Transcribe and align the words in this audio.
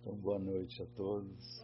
Então, 0.00 0.16
boa 0.16 0.38
noite 0.38 0.82
a 0.82 0.86
todos. 0.96 1.62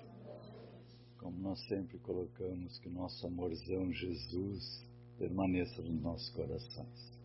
Como 1.18 1.38
nós 1.38 1.58
sempre 1.68 1.98
colocamos, 2.00 2.78
que 2.80 2.90
nosso 2.90 3.26
amorzão 3.26 3.90
Jesus 3.90 4.86
permaneça 5.16 5.80
nos 5.80 6.02
nossos 6.02 6.30
corações. 6.34 7.18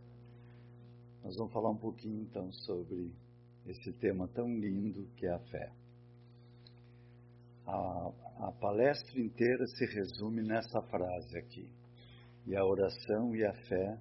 Nós 1.22 1.36
vamos 1.36 1.52
falar 1.52 1.70
um 1.72 1.78
pouquinho 1.78 2.22
então 2.22 2.50
sobre 2.54 3.12
esse 3.68 3.92
tema 3.94 4.26
tão 4.30 4.48
lindo 4.58 5.06
que 5.18 5.26
é 5.26 5.34
a 5.34 5.40
fé. 5.40 5.74
A, 7.68 8.12
a 8.48 8.52
palestra 8.54 9.20
inteira 9.20 9.68
se 9.68 9.86
resume 9.88 10.42
nessa 10.42 10.82
frase 10.84 11.38
aqui. 11.38 11.70
E 12.48 12.56
a 12.56 12.66
oração 12.66 13.36
e 13.36 13.44
a 13.44 13.54
fé. 13.54 14.00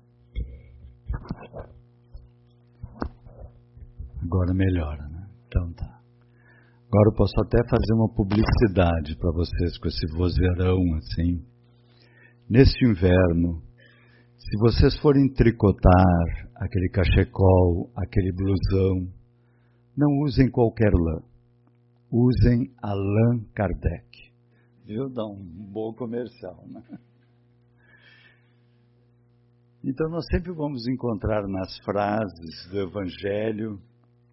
Agora 4.22 4.54
melhora, 4.54 5.08
né? 5.08 5.09
Agora 6.92 7.10
eu 7.10 7.14
posso 7.14 7.40
até 7.40 7.58
fazer 7.70 7.94
uma 7.94 8.12
publicidade 8.12 9.16
para 9.16 9.30
vocês 9.30 9.78
com 9.78 9.86
esse 9.86 10.04
vozeirão 10.08 10.76
assim. 10.96 11.46
Neste 12.48 12.84
inverno, 12.84 13.62
se 14.36 14.58
vocês 14.58 14.98
forem 14.98 15.32
tricotar 15.32 16.50
aquele 16.56 16.88
cachecol, 16.88 17.92
aquele 17.94 18.32
blusão, 18.32 19.08
não 19.96 20.18
usem 20.24 20.50
qualquer 20.50 20.90
lã. 20.92 21.22
Usem 22.10 22.74
a 22.82 22.92
lã 22.92 23.38
Kardec. 23.54 24.32
Viu? 24.84 25.08
Dá 25.10 25.24
um 25.24 25.38
bom 25.72 25.94
comercial, 25.94 26.66
né? 26.66 26.82
Então 29.84 30.10
nós 30.10 30.26
sempre 30.28 30.50
vamos 30.52 30.88
encontrar 30.88 31.46
nas 31.46 31.78
frases 31.84 32.68
do 32.68 32.80
Evangelho 32.80 33.80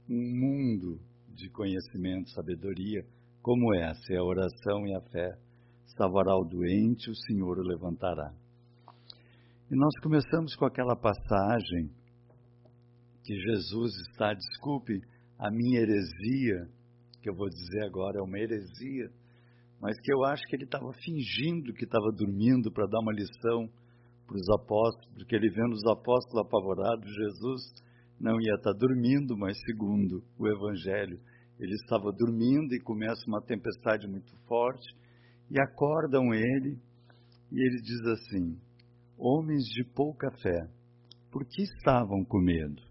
um 0.10 0.40
mundo 0.40 1.07
de 1.38 1.50
conhecimento, 1.50 2.32
sabedoria, 2.32 3.06
como 3.42 3.74
essa 3.74 4.14
é 4.14 4.18
a 4.18 4.24
oração 4.24 4.86
e 4.88 4.94
a 4.96 5.02
fé. 5.02 5.38
Salvará 5.96 6.36
o 6.36 6.44
doente, 6.44 7.10
o 7.10 7.16
Senhor 7.16 7.58
o 7.60 7.62
levantará. 7.62 8.34
E 9.72 9.76
nós 9.76 9.94
começamos 10.02 10.56
com 10.56 10.66
aquela 10.66 10.96
passagem 10.96 11.90
que 13.24 13.36
Jesus 13.36 13.94
está, 14.10 14.34
desculpe 14.34 15.00
a 15.38 15.52
minha 15.52 15.80
heresia, 15.80 16.68
que 17.22 17.30
eu 17.30 17.36
vou 17.36 17.50
dizer 17.50 17.84
agora 17.86 18.20
é 18.20 18.22
uma 18.22 18.40
heresia, 18.40 19.12
mas 19.80 20.00
que 20.00 20.12
eu 20.12 20.24
acho 20.24 20.44
que 20.48 20.56
ele 20.56 20.64
estava 20.64 20.92
fingindo 20.94 21.74
que 21.74 21.84
estava 21.84 22.12
dormindo 22.12 22.72
para 22.72 22.88
dar 22.88 23.00
uma 23.00 23.14
lição 23.14 23.70
para 24.26 24.36
os 24.36 24.50
apóstolos, 24.50 25.08
porque 25.16 25.36
ele 25.36 25.50
vendo 25.50 25.74
os 25.74 25.86
apóstolos 25.86 26.46
apavorados, 26.46 27.14
Jesus 27.14 27.87
não 28.20 28.42
ia 28.42 28.56
estar 28.56 28.74
dormindo, 28.74 29.38
mas 29.38 29.60
segundo 29.62 30.24
o 30.38 30.48
Evangelho, 30.48 31.20
ele 31.60 31.74
estava 31.74 32.12
dormindo 32.12 32.74
e 32.74 32.80
começa 32.80 33.24
uma 33.28 33.42
tempestade 33.42 34.08
muito 34.08 34.36
forte 34.48 34.96
e 35.50 35.60
acordam 35.60 36.34
ele 36.34 36.78
e 37.52 37.62
ele 37.62 37.82
diz 37.82 38.02
assim: 38.02 38.58
Homens 39.18 39.64
de 39.66 39.84
pouca 39.84 40.32
fé, 40.42 40.68
por 41.32 41.46
que 41.46 41.64
estavam 41.64 42.24
com 42.26 42.40
medo? 42.40 42.82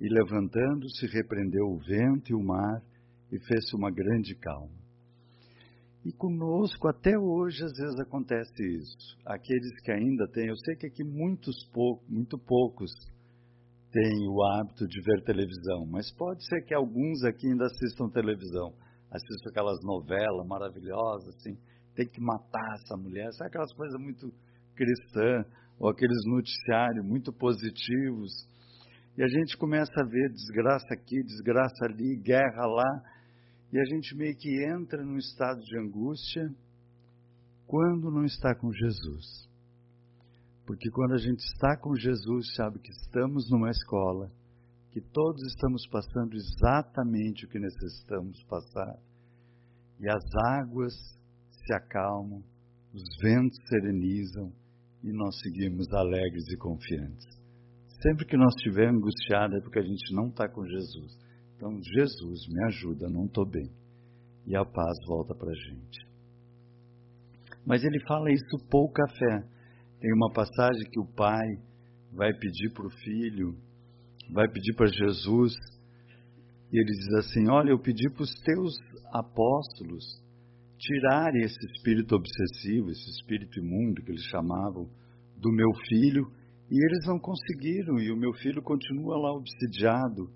E 0.00 0.08
levantando-se, 0.08 1.06
repreendeu 1.06 1.66
o 1.66 1.78
vento 1.78 2.30
e 2.30 2.34
o 2.34 2.42
mar 2.42 2.82
e 3.30 3.38
fez 3.38 3.72
uma 3.74 3.90
grande 3.90 4.34
calma. 4.34 4.80
E 6.04 6.12
conosco 6.12 6.88
até 6.88 7.18
hoje 7.18 7.62
às 7.62 7.72
vezes 7.72 8.00
acontece 8.00 8.62
isso. 8.62 9.18
Aqueles 9.26 9.78
que 9.82 9.92
ainda 9.92 10.26
têm, 10.28 10.48
eu 10.48 10.56
sei 10.56 10.74
que 10.74 10.86
aqui 10.86 11.04
muitos 11.04 11.54
muito 12.08 12.38
poucos 12.38 12.90
têm 13.92 14.28
o 14.28 14.42
hábito 14.42 14.86
de 14.86 15.00
ver 15.00 15.22
televisão, 15.24 15.84
mas 15.86 16.10
pode 16.12 16.44
ser 16.46 16.62
que 16.62 16.74
alguns 16.74 17.22
aqui 17.24 17.48
ainda 17.48 17.66
assistam 17.66 18.08
televisão, 18.08 18.72
assistam 19.10 19.50
aquelas 19.50 19.80
novelas 19.82 20.46
maravilhosas, 20.46 21.34
assim, 21.36 21.56
tem 21.94 22.06
que 22.08 22.20
matar 22.20 22.74
essa 22.74 22.96
mulher, 22.96 23.32
sabe 23.32 23.48
aquelas 23.48 23.72
coisas 23.74 24.00
muito 24.00 24.32
cristãs, 24.76 25.46
ou 25.78 25.88
aqueles 25.90 26.24
noticiários 26.26 27.04
muito 27.04 27.32
positivos, 27.32 28.30
e 29.16 29.22
a 29.22 29.28
gente 29.28 29.56
começa 29.56 29.92
a 29.96 30.06
ver 30.06 30.30
desgraça 30.30 30.94
aqui, 30.94 31.22
desgraça 31.24 31.84
ali, 31.84 32.16
guerra 32.16 32.66
lá, 32.66 33.02
e 33.72 33.78
a 33.78 33.84
gente 33.84 34.16
meio 34.16 34.36
que 34.36 34.64
entra 34.64 35.02
num 35.04 35.16
estado 35.16 35.60
de 35.60 35.78
angústia 35.78 36.48
quando 37.66 38.10
não 38.10 38.24
está 38.24 38.54
com 38.54 38.72
Jesus. 38.72 39.49
Porque 40.70 40.88
quando 40.88 41.14
a 41.14 41.18
gente 41.18 41.40
está 41.40 41.76
com 41.76 41.96
Jesus, 41.96 42.54
sabe 42.54 42.78
que 42.78 42.92
estamos 42.92 43.50
numa 43.50 43.70
escola, 43.70 44.30
que 44.92 45.00
todos 45.00 45.42
estamos 45.42 45.84
passando 45.88 46.36
exatamente 46.36 47.44
o 47.44 47.48
que 47.48 47.58
necessitamos 47.58 48.40
passar, 48.44 48.96
e 49.98 50.08
as 50.08 50.22
águas 50.60 50.92
se 51.50 51.74
acalmam, 51.74 52.40
os 52.94 53.02
ventos 53.20 53.58
serenizam 53.68 54.52
e 55.02 55.12
nós 55.12 55.40
seguimos 55.40 55.92
alegres 55.92 56.46
e 56.52 56.56
confiantes. 56.56 57.26
Sempre 58.00 58.24
que 58.24 58.36
nós 58.36 58.54
estivermos 58.54 59.02
angustiados 59.02 59.56
é 59.56 59.60
porque 59.62 59.80
a 59.80 59.84
gente 59.84 60.14
não 60.14 60.28
está 60.28 60.48
com 60.48 60.64
Jesus. 60.64 61.18
Então, 61.56 61.82
Jesus, 61.82 62.46
me 62.48 62.64
ajuda, 62.66 63.08
não 63.10 63.24
estou 63.24 63.44
bem. 63.44 63.72
E 64.46 64.54
a 64.54 64.64
paz 64.64 64.96
volta 65.08 65.34
para 65.34 65.50
a 65.50 65.54
gente. 65.68 65.98
Mas 67.66 67.82
ele 67.82 67.98
fala 68.06 68.30
isso 68.30 68.56
pouca 68.70 69.02
fé. 69.08 69.58
Tem 70.00 70.10
uma 70.14 70.32
passagem 70.32 70.88
que 70.90 70.98
o 70.98 71.04
pai 71.04 71.46
vai 72.10 72.32
pedir 72.32 72.72
para 72.72 72.86
o 72.86 72.90
filho, 72.90 73.54
vai 74.32 74.48
pedir 74.48 74.74
para 74.74 74.86
Jesus, 74.86 75.52
e 76.72 76.78
ele 76.78 76.90
diz 76.90 77.14
assim: 77.18 77.50
Olha, 77.50 77.70
eu 77.70 77.78
pedi 77.78 78.08
para 78.10 78.22
os 78.22 78.32
teus 78.40 78.74
apóstolos 79.12 80.04
tirarem 80.78 81.42
esse 81.42 81.58
espírito 81.72 82.14
obsessivo, 82.14 82.90
esse 82.90 83.10
espírito 83.10 83.60
imundo 83.60 84.02
que 84.02 84.12
eles 84.12 84.24
chamavam, 84.24 84.88
do 85.36 85.52
meu 85.52 85.70
filho, 85.86 86.32
e 86.70 86.82
eles 86.82 87.06
não 87.06 87.18
conseguiram, 87.18 87.98
e 87.98 88.10
o 88.10 88.16
meu 88.16 88.32
filho 88.32 88.62
continua 88.62 89.18
lá 89.18 89.32
obsidiado. 89.34 90.30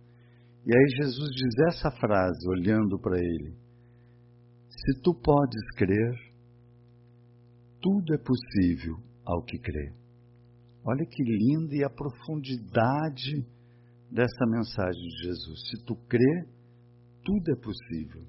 E 0.67 0.77
aí 0.77 0.89
Jesus 1.01 1.31
diz 1.31 1.55
essa 1.69 1.91
frase, 1.91 2.49
olhando 2.51 2.99
para 2.99 3.19
ele: 3.19 3.55
Se 4.69 5.01
tu 5.01 5.15
podes 5.15 5.65
crer, 5.75 6.13
tudo 7.81 8.15
é 8.15 8.19
possível 8.19 9.14
ao 9.25 9.43
que 9.43 9.59
crê. 9.59 9.93
Olha 10.85 11.05
que 11.07 11.23
linda 11.23 11.75
e 11.75 11.85
a 11.85 11.91
profundidade 11.91 13.47
dessa 14.11 14.47
mensagem 14.47 15.01
de 15.01 15.23
Jesus. 15.25 15.61
Se 15.71 15.85
tu 15.85 15.97
crê, 16.09 16.47
tudo 17.25 17.51
é 17.51 17.57
possível. 17.57 18.23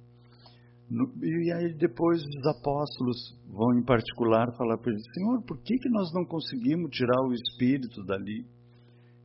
No, 0.89 1.11
e 1.23 1.51
aí 1.51 1.73
depois 1.73 2.21
os 2.21 2.47
apóstolos 2.47 3.17
vão 3.49 3.77
em 3.77 3.83
particular 3.83 4.55
falar 4.55 4.77
para 4.77 4.91
ele, 4.91 5.01
Senhor, 5.13 5.41
por 5.43 5.57
que, 5.61 5.77
que 5.77 5.89
nós 5.89 6.13
não 6.13 6.25
conseguimos 6.25 6.91
tirar 6.91 7.19
o 7.27 7.33
espírito 7.33 8.03
dali? 8.05 8.45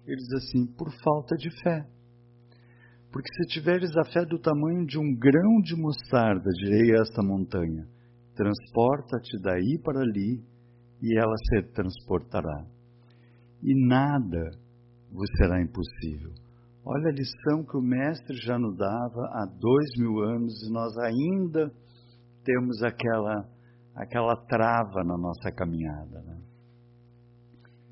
Ele 0.06 0.16
diz 0.16 0.32
assim, 0.32 0.66
por 0.66 0.90
falta 1.04 1.36
de 1.36 1.50
fé. 1.62 1.86
Porque 3.12 3.28
se 3.34 3.54
tiveres 3.54 3.90
a 3.96 4.04
fé 4.10 4.24
do 4.24 4.38
tamanho 4.38 4.86
de 4.86 4.98
um 4.98 5.14
grão 5.14 5.60
de 5.62 5.76
mostarda, 5.76 6.48
direi 6.62 6.92
a 6.92 7.02
esta 7.02 7.22
montanha, 7.22 7.86
transporta-te 8.34 9.38
daí 9.42 9.78
para 9.82 10.00
ali, 10.00 10.42
e 11.02 11.18
ela 11.18 11.34
se 11.48 11.62
transportará. 11.72 12.64
E 13.62 13.86
nada 13.86 14.50
vos 15.10 15.28
será 15.36 15.60
impossível. 15.60 16.32
Olha 16.84 17.08
a 17.08 17.12
lição 17.12 17.64
que 17.64 17.76
o 17.76 17.82
Mestre 17.82 18.36
já 18.36 18.58
nos 18.58 18.76
dava 18.76 19.26
há 19.32 19.46
dois 19.46 19.90
mil 19.98 20.18
anos 20.20 20.62
e 20.62 20.72
nós 20.72 20.96
ainda 20.98 21.70
temos 22.44 22.82
aquela, 22.82 23.48
aquela 23.94 24.36
trava 24.46 25.04
na 25.04 25.16
nossa 25.18 25.52
caminhada. 25.52 26.22
Né? 26.22 26.40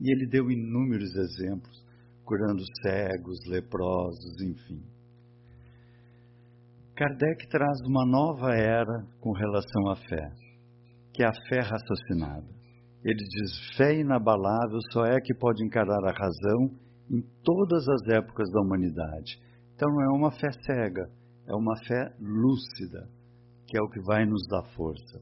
E 0.00 0.10
ele 0.12 0.26
deu 0.26 0.50
inúmeros 0.50 1.14
exemplos, 1.14 1.84
curando 2.24 2.62
cegos, 2.82 3.38
leprosos, 3.48 4.40
enfim. 4.42 4.82
Kardec 6.96 7.48
traz 7.48 7.78
uma 7.86 8.04
nova 8.06 8.54
era 8.54 9.06
com 9.20 9.32
relação 9.32 9.90
à 9.90 9.96
fé, 9.96 10.32
que 11.12 11.22
é 11.22 11.26
a 11.26 11.32
fé 11.48 11.60
raciocinada. 11.60 12.57
Ele 13.04 13.24
diz: 13.24 13.76
fé 13.76 13.98
inabalável 13.98 14.78
só 14.92 15.04
é 15.04 15.20
que 15.20 15.34
pode 15.34 15.64
encarar 15.64 16.04
a 16.04 16.12
razão 16.12 16.70
em 17.10 17.22
todas 17.42 17.88
as 17.88 18.08
épocas 18.08 18.50
da 18.50 18.60
humanidade. 18.60 19.40
Então 19.74 19.88
não 19.90 20.02
é 20.02 20.08
uma 20.08 20.30
fé 20.32 20.50
cega, 20.66 21.08
é 21.46 21.54
uma 21.54 21.76
fé 21.84 22.12
lúcida, 22.20 23.08
que 23.66 23.78
é 23.78 23.82
o 23.82 23.88
que 23.88 24.00
vai 24.00 24.26
nos 24.26 24.46
dar 24.48 24.64
força. 24.74 25.20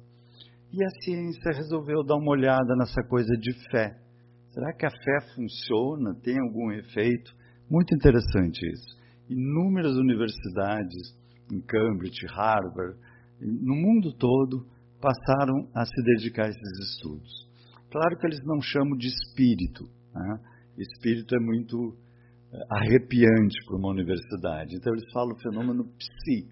E 0.73 0.83
a 0.83 0.91
ciência 1.03 1.53
resolveu 1.53 2.03
dar 2.03 2.17
uma 2.17 2.33
olhada 2.33 2.75
nessa 2.77 3.03
coisa 3.03 3.37
de 3.37 3.53
fé. 3.71 3.97
Será 4.51 4.73
que 4.73 4.87
a 4.87 4.91
fé 4.91 5.35
funciona? 5.35 6.15
Tem 6.23 6.39
algum 6.41 6.73
efeito? 6.73 7.35
Muito 7.71 7.95
interessante 7.95 8.67
isso. 8.73 8.97
Inúmeras 9.29 9.97
universidades, 9.97 11.15
em 11.53 11.61
Cambridge, 11.61 12.27
Harvard, 12.27 12.99
no 13.41 13.75
mundo 13.75 14.13
todo, 14.17 14.67
passaram 15.01 15.69
a 15.75 15.85
se 15.85 16.03
dedicar 16.03 16.47
a 16.47 16.49
esses 16.49 16.91
estudos. 16.91 17.46
Claro 17.97 18.19
que 18.19 18.27
eles 18.27 18.45
não 18.45 18.61
chamam 18.61 18.95
de 18.95 19.07
espírito. 19.09 19.89
Né? 20.15 20.39
Espírito 20.77 21.35
é 21.35 21.41
muito 21.41 21.97
eh, 22.53 22.59
arrepiante 22.69 23.57
para 23.65 23.77
uma 23.79 23.89
universidade. 23.89 24.77
Então 24.77 24.93
eles 24.93 25.11
falam 25.15 25.35
o 25.35 25.41
fenômeno 25.41 25.83
psi, 25.97 26.47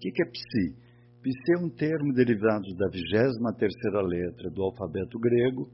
que, 0.00 0.10
que 0.10 0.20
é 0.20 0.26
psi? 0.26 0.74
Psi 1.22 1.52
é 1.54 1.64
um 1.64 1.70
termo 1.70 2.12
derivado 2.12 2.74
da 2.74 2.88
23 2.88 3.36
terceira 3.56 4.02
letra 4.02 4.50
do 4.50 4.62
alfabeto 4.62 5.16
grego, 5.20 5.70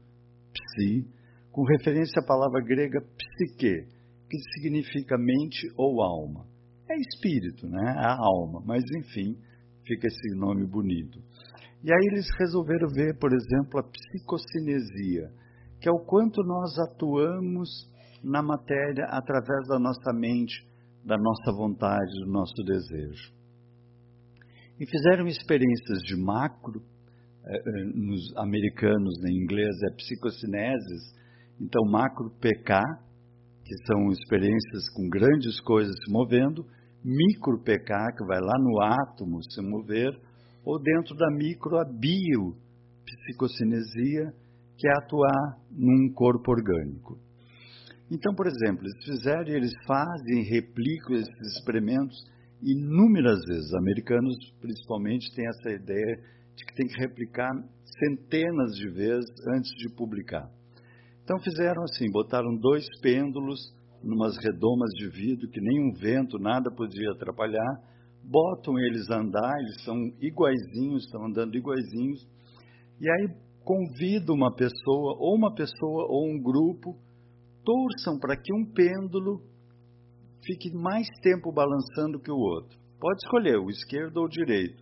psi, 0.53 1.07
com 1.51 1.63
referência 1.63 2.21
à 2.21 2.23
palavra 2.23 2.61
grega 2.61 3.01
psique, 3.01 3.87
que 4.29 4.37
significa 4.53 5.17
mente 5.17 5.67
ou 5.75 6.03
alma. 6.03 6.45
É 6.87 6.95
espírito, 6.95 7.67
né? 7.67 7.81
É 7.81 8.05
a 8.05 8.17
alma, 8.19 8.61
mas 8.63 8.83
enfim, 8.95 9.35
fica 9.83 10.05
esse 10.05 10.35
nome 10.35 10.67
bonito. 10.67 11.19
E 11.87 11.93
aí 11.93 12.07
eles 12.11 12.27
resolveram 12.37 12.89
ver, 12.89 13.17
por 13.17 13.31
exemplo, 13.31 13.79
a 13.79 13.83
psicocinesia, 13.83 15.31
que 15.79 15.87
é 15.87 15.91
o 15.91 16.03
quanto 16.03 16.43
nós 16.43 16.77
atuamos 16.79 17.69
na 18.21 18.43
matéria 18.43 19.05
através 19.05 19.65
da 19.69 19.79
nossa 19.79 20.11
mente, 20.11 20.67
da 21.05 21.15
nossa 21.15 21.49
vontade, 21.55 22.11
do 22.25 22.29
nosso 22.29 22.61
desejo. 22.65 23.31
E 24.77 24.85
fizeram 24.85 25.27
experiências 25.27 25.99
de 26.03 26.17
macro, 26.17 26.81
eh, 27.45 27.55
eh, 27.55 27.85
nos 27.95 28.35
americanos, 28.35 29.23
em 29.23 29.43
inglês 29.43 29.73
é 29.89 29.95
psicocineses, 29.95 31.15
então 31.57 31.89
macro 31.89 32.29
PK, 32.41 32.81
que 33.63 33.77
são 33.85 34.09
experiências 34.09 34.89
com 34.93 35.07
grandes 35.07 35.61
coisas 35.61 35.95
se 36.03 36.11
movendo, 36.11 36.65
micro 37.01 37.63
PK, 37.63 38.11
que 38.17 38.25
vai 38.25 38.41
lá 38.41 38.59
no 38.59 38.81
átomo 38.81 39.41
se 39.41 39.61
mover, 39.61 40.26
ou 40.67 40.77
dentro 40.77 41.15
da 41.15 41.31
micro 41.31 41.77
a 41.77 41.85
biopsicocinesia, 41.85 44.33
que 44.77 44.85
é 44.85 44.91
atuar 44.97 45.57
num 45.71 46.11
corpo 46.13 46.51
orgânico. 46.51 47.17
Então, 48.11 48.35
por 48.35 48.47
exemplo, 48.47 48.83
eles 48.83 49.05
fizeram 49.05 49.47
eles 49.47 49.71
fazem, 49.85 50.43
replicam 50.43 51.15
esses 51.15 51.57
experimentos 51.57 52.17
inúmeras 52.61 53.39
vezes. 53.47 53.67
Os 53.67 53.75
americanos, 53.75 54.35
principalmente, 54.59 55.33
têm 55.33 55.47
essa 55.47 55.71
ideia 55.71 56.19
de 56.53 56.65
que 56.65 56.75
tem 56.75 56.87
que 56.87 56.99
replicar 56.99 57.53
centenas 57.97 58.75
de 58.75 58.89
vezes 58.89 59.31
antes 59.55 59.71
de 59.77 59.87
publicar. 59.95 60.51
Então 61.23 61.39
fizeram 61.39 61.81
assim, 61.83 62.11
botaram 62.11 62.53
dois 62.57 62.85
pêndulos 63.01 63.73
numas 64.03 64.35
redomas 64.43 64.91
de 64.97 65.07
vidro 65.07 65.47
que 65.49 65.61
nenhum 65.61 65.93
vento, 65.93 66.37
nada 66.37 66.69
podia 66.69 67.09
atrapalhar, 67.11 67.81
botam 68.29 68.77
eles 68.77 69.09
a 69.09 69.19
andar, 69.19 69.57
eles 69.59 69.83
são 69.83 69.95
iguaizinhos, 70.19 71.05
estão 71.05 71.25
andando 71.25 71.55
iguaizinhos, 71.55 72.27
e 72.99 73.09
aí 73.09 73.29
convida 73.63 74.33
uma 74.33 74.53
pessoa, 74.53 75.15
ou 75.19 75.35
uma 75.35 75.53
pessoa 75.53 76.05
ou 76.09 76.29
um 76.29 76.41
grupo, 76.41 76.95
torçam 77.63 78.19
para 78.19 78.35
que 78.35 78.53
um 78.53 78.65
pêndulo 78.73 79.41
fique 80.45 80.71
mais 80.73 81.07
tempo 81.21 81.51
balançando 81.51 82.19
que 82.19 82.31
o 82.31 82.37
outro. 82.37 82.77
Pode 82.99 83.17
escolher 83.23 83.57
o 83.57 83.69
esquerdo 83.69 84.17
ou 84.17 84.25
o 84.25 84.29
direito. 84.29 84.81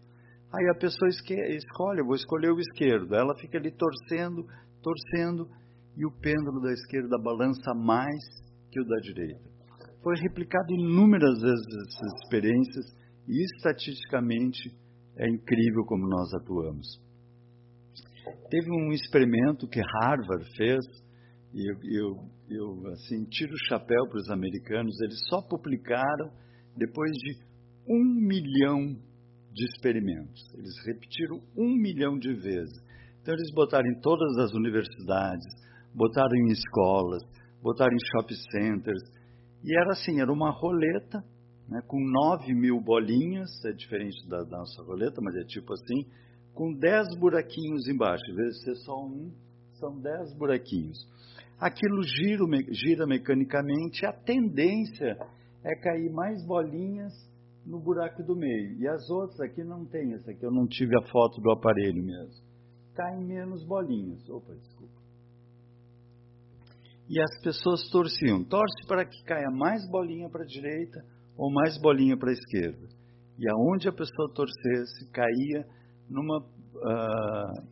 Aí 0.54 0.70
a 0.70 0.80
pessoa 0.80 1.10
escolhe, 1.10 2.04
vou 2.04 2.16
escolher 2.16 2.52
o 2.52 2.60
esquerdo. 2.60 3.14
Ela 3.16 3.36
fica 3.36 3.58
ali 3.58 3.72
torcendo, 3.72 4.46
torcendo, 4.82 5.50
e 5.98 6.06
o 6.06 6.12
pêndulo 6.12 6.62
da 6.62 6.72
esquerda 6.72 7.18
balança 7.18 7.74
mais 7.74 8.24
que 8.72 8.80
o 8.80 8.86
da 8.86 8.98
direita. 9.02 9.42
Foi 10.04 10.16
replicado 10.22 10.74
inúmeras 10.74 11.42
vezes 11.42 11.66
essas 11.68 12.24
experiências 12.24 13.05
e 13.28 13.44
estatisticamente 13.44 14.76
é 15.18 15.28
incrível 15.30 15.84
como 15.86 16.08
nós 16.08 16.34
atuamos. 16.34 17.00
Teve 18.50 18.72
um 18.72 18.92
experimento 18.92 19.68
que 19.68 19.80
Harvard 19.80 20.46
fez 20.56 20.86
e 21.54 21.72
eu, 21.72 21.78
eu, 21.84 22.30
eu 22.50 22.88
assim 22.92 23.24
tiro 23.26 23.54
o 23.54 23.66
chapéu 23.70 24.08
para 24.10 24.20
os 24.20 24.30
americanos. 24.30 25.00
Eles 25.02 25.20
só 25.30 25.42
publicaram 25.42 26.32
depois 26.76 27.12
de 27.12 27.38
um 27.88 28.04
milhão 28.04 28.98
de 29.54 29.66
experimentos. 29.66 30.54
Eles 30.54 30.74
repetiram 30.86 31.42
um 31.58 31.76
milhão 31.78 32.18
de 32.20 32.34
vezes. 32.34 32.84
Então 33.22 33.34
eles 33.34 33.52
botaram 33.54 33.88
em 33.90 34.00
todas 34.02 34.38
as 34.38 34.54
universidades, 34.54 35.46
botaram 35.94 36.36
em 36.36 36.52
escolas, 36.52 37.24
botaram 37.62 37.94
em 37.94 38.06
shopping 38.12 38.36
centers. 38.52 39.02
E 39.64 39.76
era 39.80 39.94
assim, 39.94 40.20
era 40.20 40.32
uma 40.32 40.52
roleta 40.52 41.24
né, 41.68 41.82
com 41.88 42.00
9 42.00 42.54
mil 42.54 42.80
bolinhas, 42.80 43.50
é 43.66 43.72
diferente 43.72 44.28
da, 44.28 44.44
nossa 44.46 44.82
roleta, 44.84 45.22
mas 45.22 45.36
é 45.36 45.44
tipo 45.44 45.74
assim, 45.74 46.06
com 46.54 46.74
10 46.74 47.18
buraquinhos 47.20 47.88
embaixo. 47.88 48.24
Em 48.30 48.36
vez 48.36 48.56
de 48.56 48.64
ser 48.64 48.76
só 48.86 49.04
um, 49.04 49.32
são 49.80 50.00
10 50.00 50.38
buraquinhos. 50.38 50.98
Aquilo 51.60 52.04
gira, 52.04 52.44
gira 52.72 53.08
mecanicamente, 53.08 54.06
a 54.06 54.14
tendência 54.14 55.18
é 55.64 55.76
cair 55.82 56.12
mais 56.12 56.46
bolinhas 56.46 57.14
no 57.66 57.80
buraco 57.80 58.22
do 58.24 58.36
meio. 58.36 58.78
E 58.80 58.88
as 58.88 59.10
outras 59.10 59.40
aqui 59.40 59.64
não 59.64 59.86
tem, 59.86 60.14
essa 60.14 60.32
aqui 60.32 60.44
eu 60.44 60.52
não 60.52 60.68
tive 60.68 60.96
a 60.98 61.08
foto 61.08 61.42
do 61.42 61.52
aparelho 61.52 62.04
mesmo. 62.04 62.44
Caem 62.94 63.26
menos 63.26 63.66
bolinhas. 63.66 64.30
Opa, 64.30 64.54
desculpa 64.54 65.06
e 67.08 67.22
as 67.22 67.42
pessoas 67.44 67.88
torciam. 67.92 68.44
Torce 68.44 68.86
para 68.88 69.06
que 69.06 69.24
caia 69.24 69.50
mais 69.52 69.88
bolinha 69.90 70.28
para 70.30 70.44
a 70.44 70.48
direita 70.48 71.06
ou 71.38 71.52
mais 71.52 71.78
bolinha 71.80 72.18
para 72.18 72.30
a 72.30 72.34
esquerda. 72.34 72.88
E 73.38 73.50
aonde 73.50 73.88
a 73.90 73.94
pessoa 73.94 74.34
torcesse, 74.34 75.10
caía 75.12 75.66
numa 76.10 76.40
uh, 76.40 77.68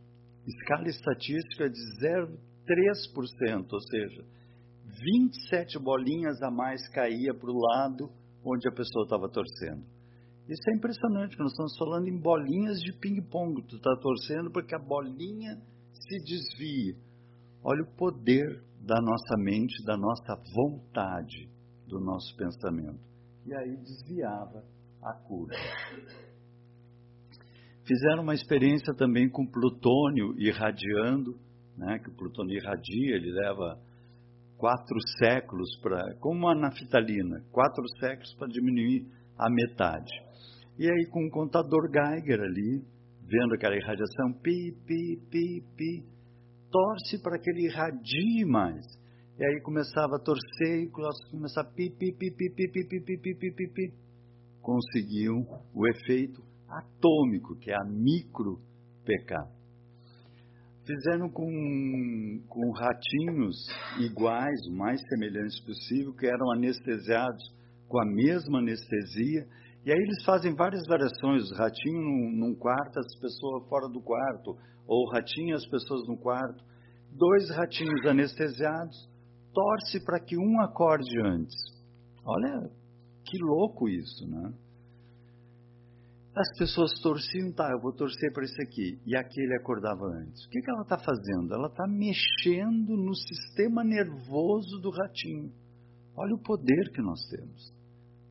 escala 0.45 0.87
estatística 0.87 1.69
de 1.69 1.79
0,3%, 2.01 3.65
ou 3.71 3.81
seja, 3.81 4.25
27 4.85 5.79
bolinhas 5.79 6.41
a 6.41 6.51
mais 6.51 6.87
caía 6.89 7.33
para 7.33 7.49
o 7.49 7.57
lado 7.57 8.09
onde 8.45 8.67
a 8.67 8.71
pessoa 8.71 9.03
estava 9.05 9.29
torcendo. 9.29 9.83
Isso 10.47 10.69
é 10.69 10.75
impressionante, 10.75 11.39
nós 11.39 11.51
estamos 11.51 11.77
falando 11.77 12.07
em 12.09 12.19
bolinhas 12.19 12.81
de 12.81 12.91
ping-pong. 12.99 13.63
Tu 13.63 13.77
está 13.77 13.95
torcendo 14.01 14.51
porque 14.51 14.75
a 14.75 14.79
bolinha 14.79 15.57
se 15.93 16.19
desvia. 16.19 16.95
Olha 17.63 17.83
o 17.83 17.95
poder 17.95 18.61
da 18.81 18.99
nossa 19.01 19.37
mente, 19.37 19.81
da 19.85 19.95
nossa 19.95 20.35
vontade, 20.53 21.49
do 21.87 21.97
nosso 22.01 22.35
pensamento. 22.35 23.12
E 23.45 23.53
aí 23.53 23.77
desviava 23.77 24.63
a 25.01 25.13
cura. 25.13 25.55
Fizeram 27.85 28.23
uma 28.23 28.33
experiência 28.33 28.93
também 28.95 29.29
com 29.29 29.45
plutônio 29.45 30.33
irradiando, 30.37 31.37
né, 31.77 31.99
que 31.99 32.09
o 32.09 32.15
plutônio 32.15 32.55
irradia, 32.55 33.15
ele 33.15 33.31
leva 33.31 33.77
quatro 34.57 34.97
séculos 35.19 35.75
para, 35.81 36.15
como 36.19 36.47
a 36.47 36.55
naftalina, 36.55 37.43
quatro 37.51 37.83
séculos 37.99 38.33
para 38.35 38.47
diminuir 38.47 39.05
a 39.37 39.49
metade. 39.49 40.13
E 40.79 40.89
aí 40.89 41.05
com 41.09 41.25
o 41.27 41.29
contador 41.29 41.89
Geiger 41.91 42.39
ali, 42.39 42.81
vendo 43.27 43.53
aquela 43.55 43.75
irradiação, 43.75 44.31
pi, 44.41 44.71
pi, 44.85 45.19
pi, 45.29 45.63
pi, 45.75 46.05
torce 46.71 47.21
para 47.21 47.37
que 47.37 47.49
ele 47.49 47.67
irradie 47.67 48.45
mais. 48.45 48.85
E 49.39 49.43
aí 49.43 49.61
começava 49.61 50.15
a 50.15 50.19
torcer 50.19 50.83
e 50.83 50.91
começava 50.91 51.67
a 51.67 51.71
pi, 51.71 51.89
pi, 51.89 52.13
pi, 52.13 52.31
pi, 52.31 52.49
pi, 52.51 52.67
pi, 52.69 52.85
pi, 52.85 53.01
pi, 53.01 53.17
pi, 53.17 53.51
pi, 53.51 53.67
pi. 53.73 53.93
Conseguiam 54.61 55.43
o 55.73 55.87
efeito 55.87 56.43
atômico, 56.69 57.55
que 57.55 57.71
é 57.71 57.75
a 57.75 57.83
micro 57.83 58.59
PK. 59.03 59.35
Fizeram 60.85 61.29
com, 61.29 62.43
com 62.47 62.71
ratinhos 62.71 63.55
iguais, 63.99 64.67
o 64.67 64.75
mais 64.75 65.01
semelhantes 65.07 65.59
possível, 65.61 66.13
que 66.13 66.27
eram 66.27 66.51
anestesiados 66.51 67.43
com 67.87 67.99
a 68.01 68.05
mesma 68.05 68.59
anestesia. 68.59 69.47
E 69.83 69.91
aí 69.91 69.97
eles 69.97 70.23
fazem 70.25 70.53
várias 70.53 70.85
variações, 70.87 71.51
ratinho 71.57 72.01
num, 72.01 72.31
num 72.37 72.55
quarto, 72.55 72.99
as 72.99 73.19
pessoas 73.19 73.67
fora 73.67 73.87
do 73.89 74.01
quarto, 74.01 74.55
ou 74.85 75.09
ratinho 75.09 75.55
as 75.55 75.65
pessoas 75.65 76.07
no 76.07 76.17
quarto, 76.17 76.63
dois 77.11 77.49
ratinhos 77.49 78.05
anestesiados, 78.05 79.12
torce 79.53 80.03
para 80.03 80.19
que 80.19 80.37
um 80.37 80.61
acorde 80.61 81.19
antes. 81.21 81.55
Olha 82.25 82.69
que 83.25 83.37
louco 83.37 83.87
isso, 83.87 84.27
né? 84.27 84.53
As 86.35 86.57
pessoas 86.57 86.91
torciam, 87.01 87.51
tá, 87.53 87.69
eu 87.71 87.79
vou 87.79 87.93
torcer 87.93 88.33
para 88.33 88.43
esse 88.43 88.59
aqui, 88.63 88.99
e 89.05 89.15
aquele 89.15 89.55
acordava 89.55 90.03
antes. 90.05 90.43
O 90.45 90.49
que, 90.49 90.61
que 90.61 90.71
ela 90.71 90.81
está 90.81 90.97
fazendo? 90.97 91.53
Ela 91.53 91.67
está 91.67 91.85
mexendo 91.87 92.97
no 92.97 93.13
sistema 93.15 93.83
nervoso 93.83 94.79
do 94.81 94.89
ratinho. 94.89 95.51
Olha 96.17 96.33
o 96.33 96.41
poder 96.41 96.91
que 96.91 97.01
nós 97.03 97.19
temos. 97.29 97.71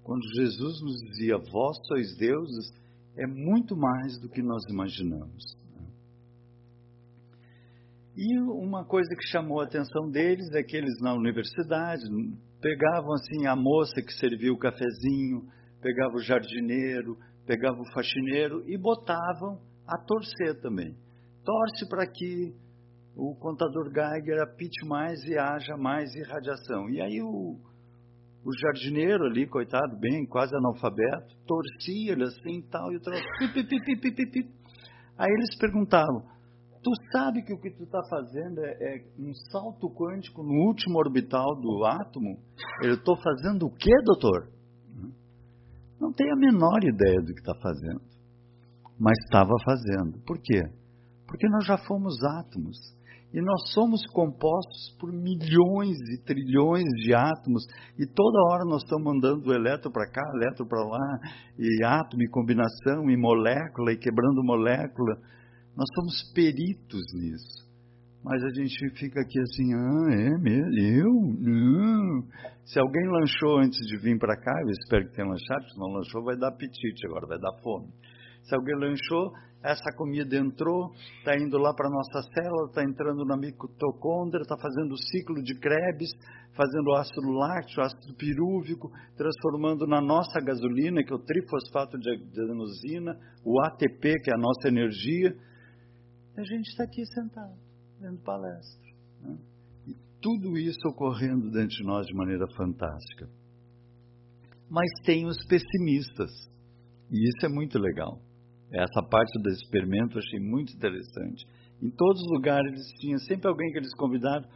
Quando 0.03 0.23
Jesus 0.35 0.83
nos 0.83 1.01
dizia, 1.11 1.39
vós 1.39 1.77
sois 1.87 2.17
deuses, 2.17 2.73
é 3.17 3.27
muito 3.27 3.77
mais 3.77 4.19
do 4.21 4.29
que 4.29 4.43
nós 4.43 4.65
imaginamos. 4.69 5.57
E 8.17 8.39
uma 8.41 8.85
coisa 8.85 9.09
que 9.17 9.27
chamou 9.29 9.61
a 9.61 9.65
atenção 9.65 10.11
deles 10.11 10.51
é 10.55 10.63
que 10.63 10.77
eles 10.77 11.01
na 11.01 11.15
universidade 11.15 12.03
pegavam 12.61 13.15
assim 13.15 13.47
a 13.47 13.57
moça 13.57 14.03
que 14.03 14.13
servia 14.13 14.53
o 14.53 14.59
cafezinho, 14.59 15.49
pegava 15.81 16.15
o 16.15 16.23
jardineiro, 16.23 17.17
pegava 17.47 17.81
o 17.81 17.93
faxineiro 17.93 18.63
e 18.69 18.77
botavam 18.79 19.59
a 19.87 19.99
torcer 19.99 20.61
também. 20.61 20.95
Torce 21.45 21.89
para 21.89 22.07
que 22.07 22.55
o 23.17 23.35
contador 23.35 23.91
Geiger 23.93 24.43
apite 24.43 24.87
mais 24.87 25.25
e 25.25 25.37
haja 25.37 25.77
mais 25.77 26.15
irradiação. 26.15 26.89
E 26.91 27.01
aí 27.01 27.21
o, 27.23 27.59
O 28.45 28.51
jardineiro 28.59 29.25
ali, 29.25 29.47
coitado, 29.47 29.97
bem, 30.01 30.27
quase 30.27 30.55
analfabeto, 30.57 31.35
torcia 31.47 32.13
ele 32.13 32.25
assim 32.25 32.61
tal, 32.71 32.93
e 32.93 32.97
o 32.97 33.01
troço. 33.01 33.23
Aí 35.17 35.31
eles 35.31 35.57
perguntavam: 35.59 36.23
Tu 36.83 36.91
sabe 37.13 37.43
que 37.43 37.55
o 37.55 37.61
que 37.61 37.71
tu 37.71 37.85
está 37.85 38.01
fazendo 38.11 38.61
é, 38.65 38.73
é, 38.73 39.05
um 39.19 39.33
salto 39.51 39.89
quântico 39.89 40.43
no 40.43 40.67
último 40.67 40.99
orbital 40.99 41.55
do 41.61 41.85
átomo? 41.85 42.39
Eu 42.83 42.95
estou 42.95 43.17
fazendo 43.17 43.67
o 43.67 43.71
quê, 43.71 43.93
doutor? 44.05 44.51
Não 46.01 46.13
tem 46.13 46.29
a 46.33 46.37
menor 46.37 46.83
ideia 46.83 47.21
do 47.21 47.33
que 47.33 47.41
está 47.41 47.55
fazendo, 47.63 48.03
mas 48.99 49.17
estava 49.25 49.53
fazendo. 49.65 50.19
Por 50.27 50.37
quê? 50.41 50.61
Porque 51.29 51.49
nós 51.49 51.65
já 51.65 51.79
fomos 51.79 52.17
átomos. 52.25 52.77
E 53.33 53.41
nós 53.41 53.73
somos 53.73 54.05
compostos 54.09 54.95
por 55.01 55.11
milhões 55.11 55.97
e 56.13 56.23
trilhões 56.23 56.85
de 57.03 57.15
átomos, 57.15 57.65
e 57.99 58.05
toda 58.05 58.39
hora 58.51 58.65
nós 58.67 58.83
estamos 58.83 59.05
mandando 59.05 59.49
o 59.49 59.55
elétron 59.55 59.91
para 59.91 60.11
cá, 60.11 60.21
elétron 60.35 60.67
para 60.67 60.85
lá, 60.85 61.19
e 61.59 61.83
átomo, 61.83 62.23
e 62.23 62.29
combinação, 62.29 63.09
e 63.09 63.17
molécula, 63.17 63.93
e 63.93 63.97
quebrando 63.97 64.45
molécula. 64.45 65.17
Nós 65.77 65.89
somos 65.95 66.33
peritos 66.35 67.03
nisso. 67.15 67.63
Mas 68.25 68.43
a 68.45 68.51
gente 68.51 68.91
fica 68.99 69.21
aqui 69.21 69.41
assim, 69.41 69.75
ah, 69.75 70.15
é 70.15 70.39
mesmo? 70.39 70.79
Eu? 70.79 71.13
Não. 71.41 72.23
Se 72.65 72.79
alguém 72.79 73.03
lanchou 73.09 73.59
antes 73.59 73.79
de 73.87 73.99
vir 73.99 74.17
para 74.19 74.37
cá, 74.37 74.53
eu 74.63 74.71
espero 74.71 75.09
que 75.09 75.17
tenha 75.17 75.27
lanchado, 75.27 75.69
se 75.69 75.79
não 75.79 75.89
lanchou 75.89 76.23
vai 76.23 76.37
dar 76.37 76.49
apetite 76.49 77.07
agora, 77.07 77.27
vai 77.27 77.39
dar 77.39 77.53
fome. 77.63 77.89
Se 78.45 78.55
alguém 78.55 78.77
lanchou, 78.77 79.33
essa 79.65 79.93
comida 79.97 80.37
entrou, 80.37 80.93
está 81.19 81.37
indo 81.37 81.57
lá 81.59 81.73
para 81.75 81.89
a 81.89 81.91
nossa 81.91 82.23
célula, 82.33 82.69
está 82.69 82.83
entrando 82.83 83.25
na 83.25 83.37
mitocôndria, 83.37 84.43
está 84.43 84.57
fazendo 84.57 84.93
o 84.93 84.99
ciclo 84.99 85.43
de 85.43 85.59
Krebs, 85.59 86.11
fazendo 86.55 86.95
ácido 86.95 87.31
lácteo, 87.31 87.83
ácido 87.83 88.15
pirúvico, 88.17 88.91
transformando 89.17 89.87
na 89.87 90.01
nossa 90.01 90.41
gasolina, 90.41 91.03
que 91.03 91.13
é 91.13 91.17
o 91.17 91.25
trifosfato 91.25 91.99
de 91.99 92.11
adenosina, 92.11 93.17
o 93.45 93.61
ATP, 93.67 94.21
que 94.23 94.31
é 94.31 94.35
a 94.35 94.41
nossa 94.41 94.69
energia. 94.69 95.35
A 96.37 96.43
gente 96.43 96.69
está 96.69 96.85
aqui 96.85 97.05
sentado, 97.07 97.59
vendo 98.01 98.21
palestra. 98.23 98.93
Né? 99.21 99.39
E 99.87 99.95
tudo 100.21 100.57
isso 100.57 100.81
ocorrendo 100.89 101.51
dentro 101.51 101.77
de 101.77 101.85
nós 101.85 102.07
de 102.07 102.15
maneira 102.15 102.47
fantástica. 102.57 103.29
Mas 104.71 104.91
tem 105.05 105.27
os 105.27 105.37
pessimistas, 105.47 106.31
e 107.11 107.29
isso 107.29 107.45
é 107.45 107.49
muito 107.49 107.79
legal. 107.79 108.19
Essa 108.73 109.03
parte 109.03 109.39
do 109.43 109.51
experimento 109.51 110.17
eu 110.17 110.23
achei 110.23 110.41
muito 110.41 110.75
interessante. 110.75 111.45
Em 111.83 111.91
todos 111.91 112.23
os 112.23 112.33
lugares 112.33 112.73
eles 112.73 112.89
tinham 113.01 113.19
sempre 113.19 113.49
alguém 113.49 113.71
que 113.71 113.79
eles 113.79 113.95
convidaram. 113.95 114.49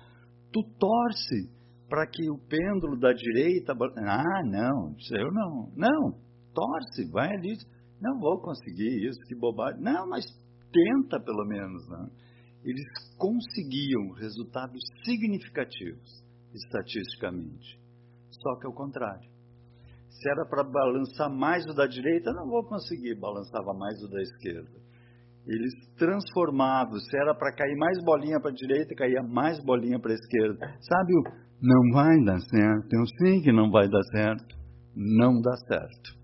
Tu 0.51 0.63
torce 0.79 1.51
para 1.87 2.07
que 2.07 2.31
o 2.31 2.39
pêndulo 2.39 2.99
da 2.99 3.13
direita. 3.13 3.75
Ah, 3.75 4.43
não, 4.47 4.97
eu 5.13 5.33
não. 5.33 5.71
Não, 5.77 6.19
torce, 6.55 7.11
vai 7.11 7.29
ali. 7.29 7.57
Não 8.01 8.19
vou 8.19 8.41
conseguir 8.41 9.07
isso, 9.07 9.21
que 9.29 9.35
bobagem. 9.35 9.83
Não, 9.83 10.09
mas 10.09 10.25
tenta 10.77 11.21
pelo 11.21 11.45
menos. 11.47 11.89
Né? 11.89 12.09
Eles 12.65 12.85
conseguiam 13.17 14.13
resultados 14.13 14.83
significativos 15.05 16.25
estatisticamente. 16.53 17.81
Só 18.31 18.59
que 18.59 18.67
é 18.67 18.71
o 18.71 18.75
contrário. 18.75 19.31
Se 20.09 20.31
era 20.31 20.47
para 20.47 20.65
balançar 20.65 21.31
mais 21.31 21.65
o 21.67 21.75
da 21.75 21.87
direita, 21.87 22.33
não 22.33 22.49
vou 22.49 22.65
conseguir, 22.65 23.15
balançava 23.21 23.75
mais 23.75 24.03
o 24.03 24.09
da 24.09 24.21
esquerda. 24.23 24.87
Eles 25.47 25.73
transformavam, 25.97 26.99
se 26.99 27.17
era 27.17 27.35
para 27.35 27.55
cair 27.55 27.77
mais 27.77 28.03
bolinha 28.03 28.41
para 28.41 28.51
a 28.51 28.55
direita, 28.55 28.95
caía 28.97 29.23
mais 29.23 29.63
bolinha 29.63 30.01
para 30.01 30.13
a 30.13 30.15
esquerda. 30.15 30.59
Sabe 30.81 31.13
o 31.15 31.47
não 31.61 31.91
vai 31.93 32.23
dar 32.25 32.41
certo? 32.41 32.93
Eu 32.93 33.07
sei 33.19 33.41
que 33.41 33.53
não 33.53 33.71
vai 33.71 33.89
dar 33.89 34.03
certo. 34.13 34.57
Não 34.95 35.41
dá 35.41 35.57
certo. 35.69 36.17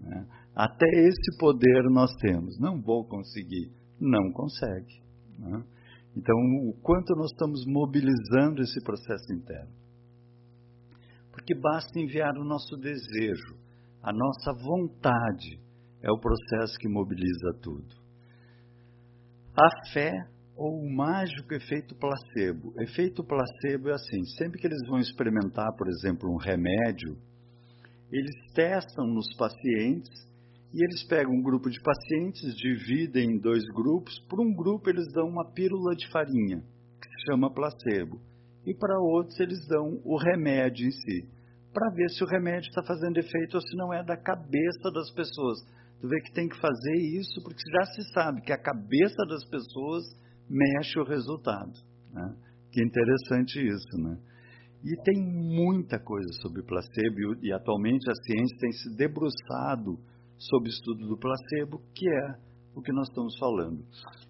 Né? 0.00 0.26
Até 0.54 0.86
esse 0.86 1.38
poder 1.38 1.84
nós 1.90 2.12
temos. 2.20 2.58
Não 2.58 2.80
vou 2.80 3.04
conseguir. 3.04 3.70
Não 4.00 4.32
consegue. 4.32 5.02
Né? 5.38 5.64
Então, 6.16 6.36
o 6.68 6.74
quanto 6.82 7.14
nós 7.16 7.30
estamos 7.30 7.64
mobilizando 7.66 8.62
esse 8.62 8.82
processo 8.82 9.32
interno 9.32 9.82
porque 11.32 11.54
basta 11.54 11.98
enviar 11.98 12.36
o 12.36 12.44
nosso 12.44 12.76
desejo, 12.76 13.56
a 14.02 14.12
nossa 14.12 14.52
vontade 14.52 15.58
é 16.02 16.10
o 16.12 16.20
processo 16.20 16.78
que 16.78 16.88
mobiliza 16.88 17.54
tudo. 17.62 17.96
A 19.56 19.92
fé 19.92 20.12
ou 20.54 20.82
o 20.82 20.94
mágico 20.94 21.54
efeito 21.54 21.94
placebo. 21.96 22.74
Efeito 22.80 23.24
placebo 23.24 23.88
é 23.88 23.92
assim: 23.92 24.24
sempre 24.36 24.60
que 24.60 24.66
eles 24.66 24.86
vão 24.86 24.98
experimentar, 24.98 25.74
por 25.76 25.88
exemplo, 25.88 26.30
um 26.30 26.36
remédio, 26.36 27.16
eles 28.10 28.34
testam 28.54 29.06
nos 29.06 29.26
pacientes 29.36 30.30
e 30.72 30.82
eles 30.82 31.04
pegam 31.06 31.32
um 31.32 31.42
grupo 31.42 31.68
de 31.68 31.80
pacientes, 31.80 32.54
dividem 32.56 33.32
em 33.32 33.38
dois 33.38 33.64
grupos. 33.74 34.18
Por 34.28 34.40
um 34.40 34.54
grupo, 34.54 34.88
eles 34.88 35.10
dão 35.12 35.28
uma 35.28 35.50
pílula 35.52 35.94
de 35.94 36.08
farinha, 36.10 36.62
que 37.00 37.08
se 37.08 37.26
chama 37.26 37.52
placebo 37.52 38.20
e 38.66 38.74
para 38.74 38.98
outros 39.00 39.38
eles 39.40 39.66
dão 39.66 40.00
o 40.04 40.16
remédio 40.16 40.86
em 40.86 40.90
si, 40.90 41.28
para 41.72 41.90
ver 41.90 42.08
se 42.10 42.22
o 42.22 42.26
remédio 42.26 42.68
está 42.68 42.82
fazendo 42.82 43.18
efeito 43.18 43.54
ou 43.54 43.60
se 43.60 43.76
não 43.76 43.92
é 43.92 44.04
da 44.04 44.16
cabeça 44.16 44.90
das 44.94 45.10
pessoas. 45.12 45.58
Tu 46.00 46.08
vê 46.08 46.20
que 46.20 46.32
tem 46.32 46.48
que 46.48 46.58
fazer 46.58 46.96
isso 47.18 47.42
porque 47.42 47.62
já 47.70 47.84
se 47.86 48.12
sabe 48.12 48.42
que 48.42 48.52
a 48.52 48.60
cabeça 48.60 49.24
das 49.28 49.44
pessoas 49.48 50.04
mexe 50.48 50.98
o 50.98 51.04
resultado. 51.04 51.72
Né? 52.12 52.34
Que 52.70 52.82
interessante 52.82 53.64
isso, 53.64 54.02
né? 54.02 54.18
E 54.84 55.00
tem 55.04 55.22
muita 55.22 55.98
coisa 55.98 56.28
sobre 56.42 56.62
placebo 56.62 57.36
e, 57.40 57.48
e 57.48 57.52
atualmente 57.52 58.10
a 58.10 58.14
ciência 58.14 58.58
tem 58.58 58.72
se 58.72 58.96
debruçado 58.96 59.96
sobre 60.48 60.68
o 60.68 60.72
estudo 60.72 61.06
do 61.06 61.18
placebo, 61.18 61.80
que 61.94 62.08
é 62.08 62.52
o 62.74 62.82
que 62.82 62.92
nós 62.92 63.08
estamos 63.08 63.36
falando. 63.38 63.84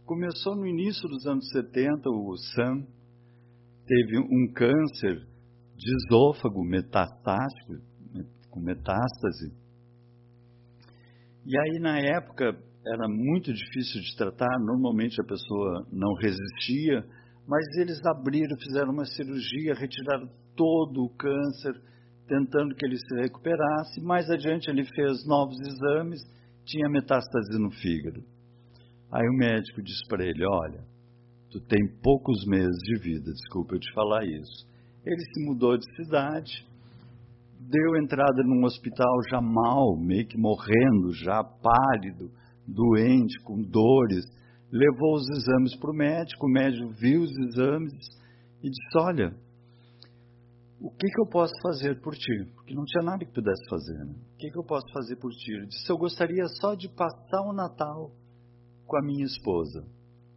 Começou 0.04 0.56
no 0.56 0.66
início 0.66 1.08
dos 1.08 1.26
anos 1.26 1.48
70, 1.50 2.10
o 2.10 2.36
Sam, 2.36 2.86
teve 3.86 4.18
um 4.18 4.52
câncer 4.52 5.26
de 5.76 5.94
esôfago 5.96 6.64
metastático, 6.64 7.74
com 8.50 8.60
metástase. 8.60 9.52
E 11.44 11.58
aí, 11.58 11.80
na 11.80 11.98
época, 11.98 12.56
era 12.86 13.08
muito 13.08 13.52
difícil 13.52 14.00
de 14.00 14.16
tratar, 14.16 14.58
normalmente 14.60 15.20
a 15.20 15.24
pessoa 15.24 15.86
não 15.90 16.14
resistia, 16.14 17.04
mas 17.46 17.64
eles 17.78 18.00
abriram, 18.04 18.56
fizeram 18.58 18.92
uma 18.92 19.04
cirurgia, 19.04 19.74
retiraram 19.74 20.28
todo 20.56 21.04
o 21.04 21.16
câncer, 21.16 21.80
tentando 22.32 22.74
que 22.74 22.86
ele 22.86 22.96
se 22.96 23.14
recuperasse. 23.20 24.00
Mais 24.00 24.30
adiante, 24.30 24.70
ele 24.70 24.84
fez 24.84 25.26
novos 25.26 25.58
exames, 25.60 26.20
tinha 26.64 26.88
metástase 26.88 27.58
no 27.58 27.70
fígado. 27.70 28.22
Aí 29.12 29.28
o 29.28 29.36
médico 29.36 29.82
disse 29.82 30.06
para 30.08 30.24
ele: 30.24 30.42
Olha, 30.46 30.80
tu 31.50 31.60
tem 31.60 31.80
poucos 32.02 32.46
meses 32.46 32.78
de 32.84 32.98
vida, 33.00 33.30
desculpa 33.30 33.74
eu 33.74 33.80
te 33.80 33.92
falar 33.92 34.24
isso. 34.24 34.66
Ele 35.04 35.20
se 35.20 35.44
mudou 35.44 35.76
de 35.76 35.84
cidade, 35.96 36.66
deu 37.60 37.96
entrada 38.02 38.42
num 38.44 38.64
hospital 38.64 39.12
já 39.28 39.40
mal, 39.40 39.96
meio 39.98 40.26
que 40.26 40.38
morrendo, 40.38 41.12
já 41.12 41.44
pálido, 41.44 42.30
doente, 42.66 43.38
com 43.42 43.60
dores, 43.60 44.24
levou 44.70 45.16
os 45.16 45.28
exames 45.28 45.76
para 45.76 45.90
o 45.90 45.94
médico, 45.94 46.46
o 46.46 46.50
médico 46.50 46.88
viu 46.98 47.20
os 47.22 47.36
exames 47.48 47.92
e 48.62 48.70
disse, 48.70 48.98
olha, 48.98 49.34
o 50.82 50.90
que, 50.90 51.06
que 51.06 51.20
eu 51.20 51.26
posso 51.26 51.52
fazer 51.62 52.00
por 52.00 52.12
ti? 52.12 52.44
Porque 52.56 52.74
não 52.74 52.84
tinha 52.84 53.04
nada 53.04 53.24
que 53.24 53.32
pudesse 53.32 53.62
fazer. 53.70 54.04
Né? 54.04 54.14
O 54.34 54.36
que, 54.36 54.50
que 54.50 54.58
eu 54.58 54.64
posso 54.64 54.92
fazer 54.92 55.14
por 55.16 55.30
ti? 55.30 55.52
Ele 55.52 55.66
disse, 55.66 55.88
eu 55.88 55.96
gostaria 55.96 56.44
só 56.60 56.74
de 56.74 56.88
passar 56.88 57.40
o 57.42 57.52
Natal 57.52 58.10
com 58.84 58.96
a 58.96 59.02
minha 59.02 59.24
esposa. 59.24 59.86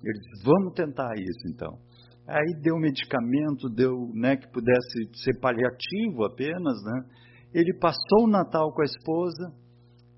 Ele 0.04 0.20
disse, 0.20 0.46
vamos 0.46 0.74
tentar 0.76 1.12
isso 1.16 1.48
então. 1.50 1.80
Aí 2.28 2.62
deu 2.62 2.78
medicamento, 2.78 3.68
deu, 3.70 4.12
né, 4.14 4.38
que 4.38 4.48
pudesse 4.52 5.10
ser 5.24 5.40
paliativo 5.40 6.24
apenas, 6.26 6.84
né? 6.84 7.06
Ele 7.52 7.74
passou 7.80 8.26
o 8.26 8.30
Natal 8.30 8.72
com 8.72 8.82
a 8.82 8.86
esposa. 8.86 9.52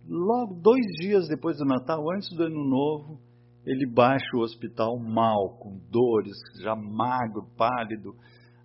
Logo 0.06 0.56
dois 0.56 0.86
dias 1.00 1.28
depois 1.30 1.58
do 1.58 1.66
Natal, 1.66 2.04
antes 2.14 2.30
do 2.36 2.44
Ano 2.44 2.66
Novo, 2.66 3.22
ele 3.66 3.86
baixa 3.86 4.36
o 4.36 4.42
hospital 4.42 4.98
mal, 5.00 5.58
com 5.60 5.78
dores, 5.90 6.36
já 6.62 6.76
magro, 6.76 7.48
pálido, 7.58 8.14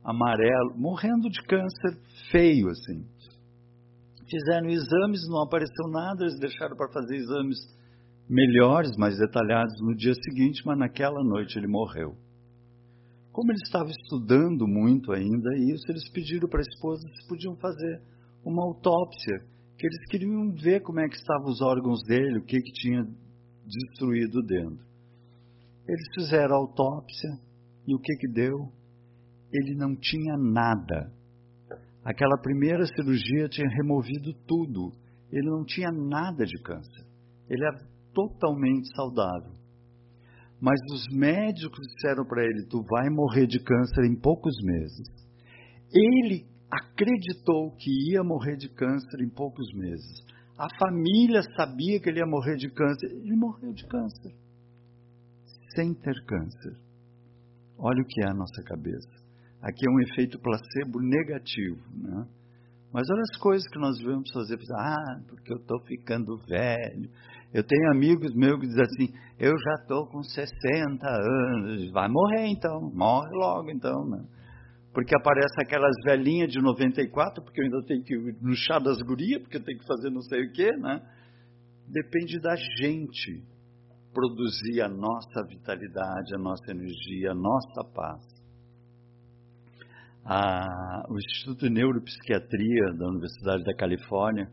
amarelo, 0.04 0.76
morrendo 0.76 1.30
de 1.30 1.42
câncer 1.42 1.98
feio 2.30 2.68
assim. 2.68 3.04
Fizeram 4.28 4.68
exames, 4.68 5.28
não 5.28 5.42
apareceu 5.42 5.88
nada, 5.88 6.24
eles 6.24 6.38
deixaram 6.38 6.76
para 6.76 6.92
fazer 6.92 7.16
exames 7.16 7.58
melhores, 8.28 8.96
mais 8.96 9.18
detalhados 9.18 9.74
no 9.80 9.94
dia 9.94 10.14
seguinte, 10.14 10.62
mas 10.64 10.78
naquela 10.78 11.22
noite 11.22 11.58
ele 11.58 11.66
morreu. 11.66 12.16
Como 13.30 13.50
ele 13.50 13.60
estava 13.62 13.88
estudando 13.90 14.66
muito 14.66 15.12
ainda 15.12 15.50
isso, 15.56 15.84
eles 15.90 16.08
pediram 16.10 16.48
para 16.48 16.60
a 16.60 16.68
esposa 16.68 17.06
se 17.08 17.28
podiam 17.28 17.56
fazer 17.56 18.02
uma 18.44 18.62
autópsia, 18.62 19.44
que 19.78 19.86
eles 19.86 20.06
queriam 20.10 20.52
ver 20.52 20.80
como 20.82 21.00
é 21.00 21.08
que 21.08 21.16
estavam 21.16 21.48
os 21.48 21.60
órgãos 21.60 22.02
dele, 22.04 22.38
o 22.38 22.44
que, 22.44 22.60
que 22.60 22.72
tinha 22.72 23.06
destruído 23.66 24.42
dentro. 24.42 24.84
Eles 25.88 26.06
fizeram 26.14 26.54
a 26.54 26.58
autópsia 26.58 27.30
e 27.86 27.94
o 27.94 27.98
que 27.98 28.14
que 28.16 28.28
deu? 28.28 28.70
Ele 29.52 29.74
não 29.76 29.94
tinha 29.94 30.36
nada. 30.38 31.12
Aquela 32.04 32.36
primeira 32.40 32.84
cirurgia 32.86 33.48
tinha 33.48 33.68
removido 33.68 34.32
tudo. 34.46 34.92
Ele 35.30 35.48
não 35.48 35.64
tinha 35.64 35.90
nada 35.90 36.44
de 36.44 36.60
câncer. 36.62 37.06
Ele 37.48 37.64
era 37.64 37.78
totalmente 38.12 38.88
saudável. 38.94 39.52
Mas 40.60 40.80
os 40.92 41.06
médicos 41.12 41.86
disseram 41.94 42.24
para 42.24 42.44
ele: 42.44 42.66
tu 42.68 42.82
vai 42.82 43.08
morrer 43.10 43.46
de 43.46 43.58
câncer 43.58 44.04
em 44.04 44.14
poucos 44.14 44.54
meses. 44.62 45.08
Ele 45.92 46.46
acreditou 46.70 47.72
que 47.76 48.12
ia 48.12 48.22
morrer 48.22 48.56
de 48.56 48.68
câncer 48.68 49.20
em 49.20 49.28
poucos 49.28 49.66
meses. 49.74 50.24
A 50.56 50.68
família 50.78 51.42
sabia 51.56 52.00
que 52.00 52.08
ele 52.08 52.20
ia 52.20 52.26
morrer 52.26 52.56
de 52.56 52.70
câncer. 52.70 53.06
Ele 53.10 53.36
morreu 53.36 53.72
de 53.72 53.86
câncer. 53.86 54.32
Sem 55.74 55.94
ter 55.94 56.24
câncer. 56.26 56.76
Olha 57.78 58.00
o 58.00 58.06
que 58.06 58.22
é 58.22 58.30
a 58.30 58.34
nossa 58.34 58.62
cabeça. 58.62 59.21
Aqui 59.62 59.86
é 59.86 59.90
um 59.90 60.00
efeito 60.00 60.40
placebo 60.40 61.00
negativo, 61.00 61.80
né? 61.94 62.26
Mas 62.92 63.08
olha 63.08 63.22
as 63.22 63.40
coisas 63.40 63.66
que 63.68 63.78
nós 63.78 64.02
vamos 64.02 64.30
fazer. 64.32 64.58
Ah, 64.76 65.20
porque 65.28 65.52
eu 65.52 65.56
estou 65.56 65.80
ficando 65.86 66.36
velho. 66.46 67.08
Eu 67.54 67.62
tenho 67.62 67.90
amigos 67.90 68.34
meus 68.34 68.60
que 68.60 68.66
dizem 68.66 68.82
assim, 68.82 69.14
eu 69.38 69.52
já 69.56 69.74
estou 69.82 70.06
com 70.08 70.22
60 70.22 71.06
anos. 71.06 71.90
Vai 71.92 72.08
morrer 72.08 72.46
então, 72.48 72.90
morre 72.92 73.30
logo 73.32 73.70
então, 73.70 74.04
né? 74.08 74.24
Porque 74.92 75.14
aparece 75.16 75.54
aquelas 75.58 75.94
velhinhas 76.04 76.50
de 76.50 76.60
94, 76.60 77.42
porque 77.42 77.60
eu 77.60 77.64
ainda 77.64 77.82
tenho 77.86 78.02
que 78.02 78.14
ir 78.14 78.36
no 78.42 78.54
chá 78.54 78.78
das 78.78 79.00
gurias, 79.00 79.40
porque 79.40 79.56
eu 79.56 79.64
tenho 79.64 79.78
que 79.78 79.86
fazer 79.86 80.10
não 80.10 80.20
sei 80.22 80.44
o 80.44 80.52
quê, 80.52 80.70
né? 80.76 81.00
Depende 81.88 82.40
da 82.40 82.56
gente 82.56 83.42
produzir 84.12 84.82
a 84.82 84.88
nossa 84.88 85.46
vitalidade, 85.48 86.34
a 86.34 86.38
nossa 86.38 86.70
energia, 86.70 87.30
a 87.30 87.34
nossa 87.34 87.84
paz. 87.94 88.31
A, 90.24 91.04
o 91.08 91.18
Instituto 91.18 91.66
de 91.66 91.70
Neuropsiquiatria 91.70 92.92
da 92.96 93.08
Universidade 93.08 93.64
da 93.64 93.74
Califórnia 93.74 94.48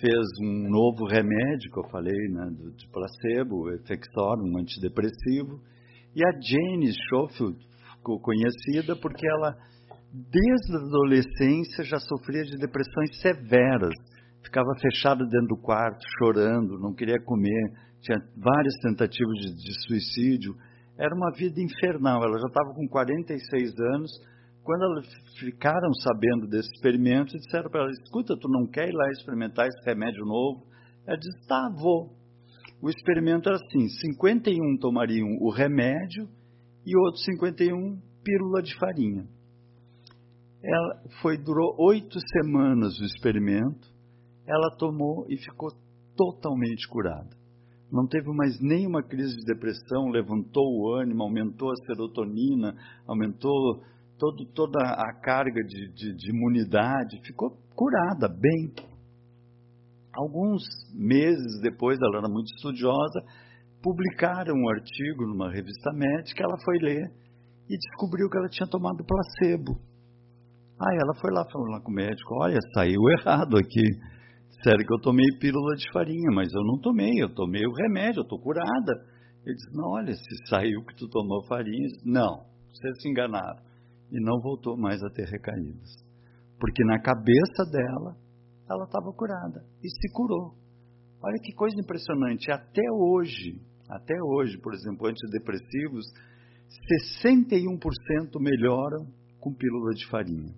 fez 0.00 0.14
um 0.40 0.68
novo 0.68 1.06
remédio, 1.06 1.70
que 1.70 1.78
eu 1.78 1.88
falei, 1.90 2.28
né, 2.28 2.50
de 2.76 2.88
placebo, 2.88 3.62
o 3.62 3.70
Efexor, 3.72 4.40
um 4.40 4.58
antidepressivo, 4.58 5.60
e 6.14 6.24
a 6.24 6.30
Jane 6.40 6.92
Schofield 7.08 7.58
ficou 7.96 8.20
conhecida 8.20 8.94
porque 8.96 9.26
ela, 9.26 9.56
desde 10.12 10.76
a 10.76 10.86
adolescência, 10.86 11.84
já 11.84 11.98
sofria 11.98 12.44
de 12.44 12.56
depressões 12.56 13.20
severas, 13.20 13.94
ficava 14.44 14.68
fechada 14.80 15.24
dentro 15.24 15.56
do 15.56 15.62
quarto, 15.62 16.04
chorando, 16.18 16.78
não 16.78 16.94
queria 16.94 17.20
comer, 17.24 17.72
tinha 18.00 18.18
várias 18.36 18.74
tentativas 18.82 19.34
de, 19.38 19.54
de 19.54 19.86
suicídio, 19.86 20.54
era 20.96 21.14
uma 21.14 21.32
vida 21.32 21.60
infernal, 21.60 22.22
ela 22.22 22.38
já 22.38 22.46
estava 22.46 22.74
com 22.74 22.86
46 22.86 23.72
anos, 23.94 24.12
quando 24.64 24.82
elas 24.82 25.06
ficaram 25.38 25.92
sabendo 26.02 26.48
desse 26.48 26.68
experimento, 26.74 27.36
disseram 27.36 27.70
para 27.70 27.82
ela: 27.82 27.90
escuta, 27.90 28.36
tu 28.36 28.48
não 28.48 28.66
quer 28.66 28.88
ir 28.88 28.94
lá 28.94 29.10
experimentar 29.10 29.68
esse 29.68 29.84
remédio 29.84 30.24
novo? 30.24 30.66
Ela 31.06 31.18
disse: 31.18 31.46
tá, 31.46 31.68
vou. 31.76 32.10
O 32.82 32.88
experimento 32.88 33.48
era 33.48 33.58
assim: 33.58 33.88
51 33.88 34.78
tomariam 34.78 35.28
o 35.40 35.50
remédio 35.50 36.26
e 36.84 36.96
outros 36.96 37.24
51 37.24 38.00
pílula 38.24 38.62
de 38.62 38.74
farinha. 38.78 39.26
Ela 40.62 41.02
foi 41.20 41.36
durou 41.36 41.76
oito 41.78 42.18
semanas 42.32 42.98
o 42.98 43.04
experimento. 43.04 43.92
Ela 44.46 44.76
tomou 44.78 45.26
e 45.28 45.36
ficou 45.36 45.70
totalmente 46.16 46.88
curada. 46.88 47.36
Não 47.92 48.06
teve 48.06 48.28
mais 48.32 48.58
nenhuma 48.60 49.02
crise 49.02 49.36
de 49.36 49.44
depressão, 49.44 50.08
levantou 50.08 50.64
o 50.64 50.94
ânimo, 50.94 51.22
aumentou 51.22 51.70
a 51.70 51.76
serotonina, 51.86 52.74
aumentou 53.06 53.82
todo, 54.24 54.46
toda 54.54 54.78
a 54.80 55.12
carga 55.20 55.62
de, 55.62 55.92
de, 55.92 56.14
de 56.16 56.30
imunidade, 56.30 57.20
ficou 57.26 57.50
curada, 57.74 58.28
bem. 58.28 58.72
Alguns 60.14 60.62
meses 60.94 61.60
depois, 61.60 61.98
ela 62.00 62.18
era 62.18 62.28
muito 62.28 62.46
estudiosa, 62.56 63.20
publicaram 63.82 64.54
um 64.54 64.70
artigo 64.70 65.26
numa 65.26 65.50
revista 65.50 65.92
médica, 65.92 66.42
ela 66.42 66.56
foi 66.64 66.78
ler 66.78 67.12
e 67.68 67.76
descobriu 67.76 68.30
que 68.30 68.38
ela 68.38 68.48
tinha 68.48 68.68
tomado 68.68 69.04
placebo. 69.04 69.78
Aí 70.80 70.96
ela 70.96 71.14
foi 71.20 71.30
lá 71.30 71.44
falou 71.52 71.68
lá 71.68 71.80
com 71.80 71.90
o 71.90 71.94
médico, 71.94 72.34
olha, 72.40 72.58
saiu 72.72 73.00
errado 73.18 73.58
aqui. 73.58 73.84
Disseram 74.50 74.84
que 74.84 74.94
eu 74.94 75.00
tomei 75.00 75.26
pílula 75.38 75.76
de 75.76 75.90
farinha, 75.92 76.30
mas 76.32 76.52
eu 76.54 76.62
não 76.62 76.78
tomei, 76.78 77.12
eu 77.20 77.34
tomei 77.34 77.66
o 77.66 77.72
remédio, 77.72 78.20
eu 78.20 78.22
estou 78.22 78.40
curada. 78.40 78.92
Ele 79.44 79.54
disse, 79.54 79.76
não, 79.76 79.90
olha, 79.90 80.14
se 80.14 80.48
saiu 80.48 80.82
que 80.86 80.96
tu 80.96 81.08
tomou 81.08 81.44
farinha, 81.46 81.88
não, 82.04 82.46
vocês 82.72 83.02
se 83.02 83.08
enganaram 83.08 83.73
e 84.10 84.20
não 84.20 84.40
voltou 84.40 84.76
mais 84.76 85.02
a 85.02 85.10
ter 85.10 85.26
recaídas. 85.26 86.04
Porque 86.58 86.84
na 86.84 87.00
cabeça 87.00 87.64
dela, 87.70 88.16
ela 88.68 88.84
estava 88.84 89.12
curada 89.12 89.64
e 89.82 89.88
se 89.88 90.12
curou. 90.12 90.54
Olha 91.22 91.38
que 91.42 91.52
coisa 91.54 91.76
impressionante. 91.78 92.50
Até 92.50 92.82
hoje, 92.92 93.60
até 93.88 94.14
hoje, 94.22 94.58
por 94.58 94.74
exemplo, 94.74 95.06
antidepressivos, 95.06 96.04
61% 97.12 98.40
melhoram 98.40 99.06
com 99.40 99.54
pílula 99.54 99.92
de 99.94 100.06
farinha. 100.08 100.54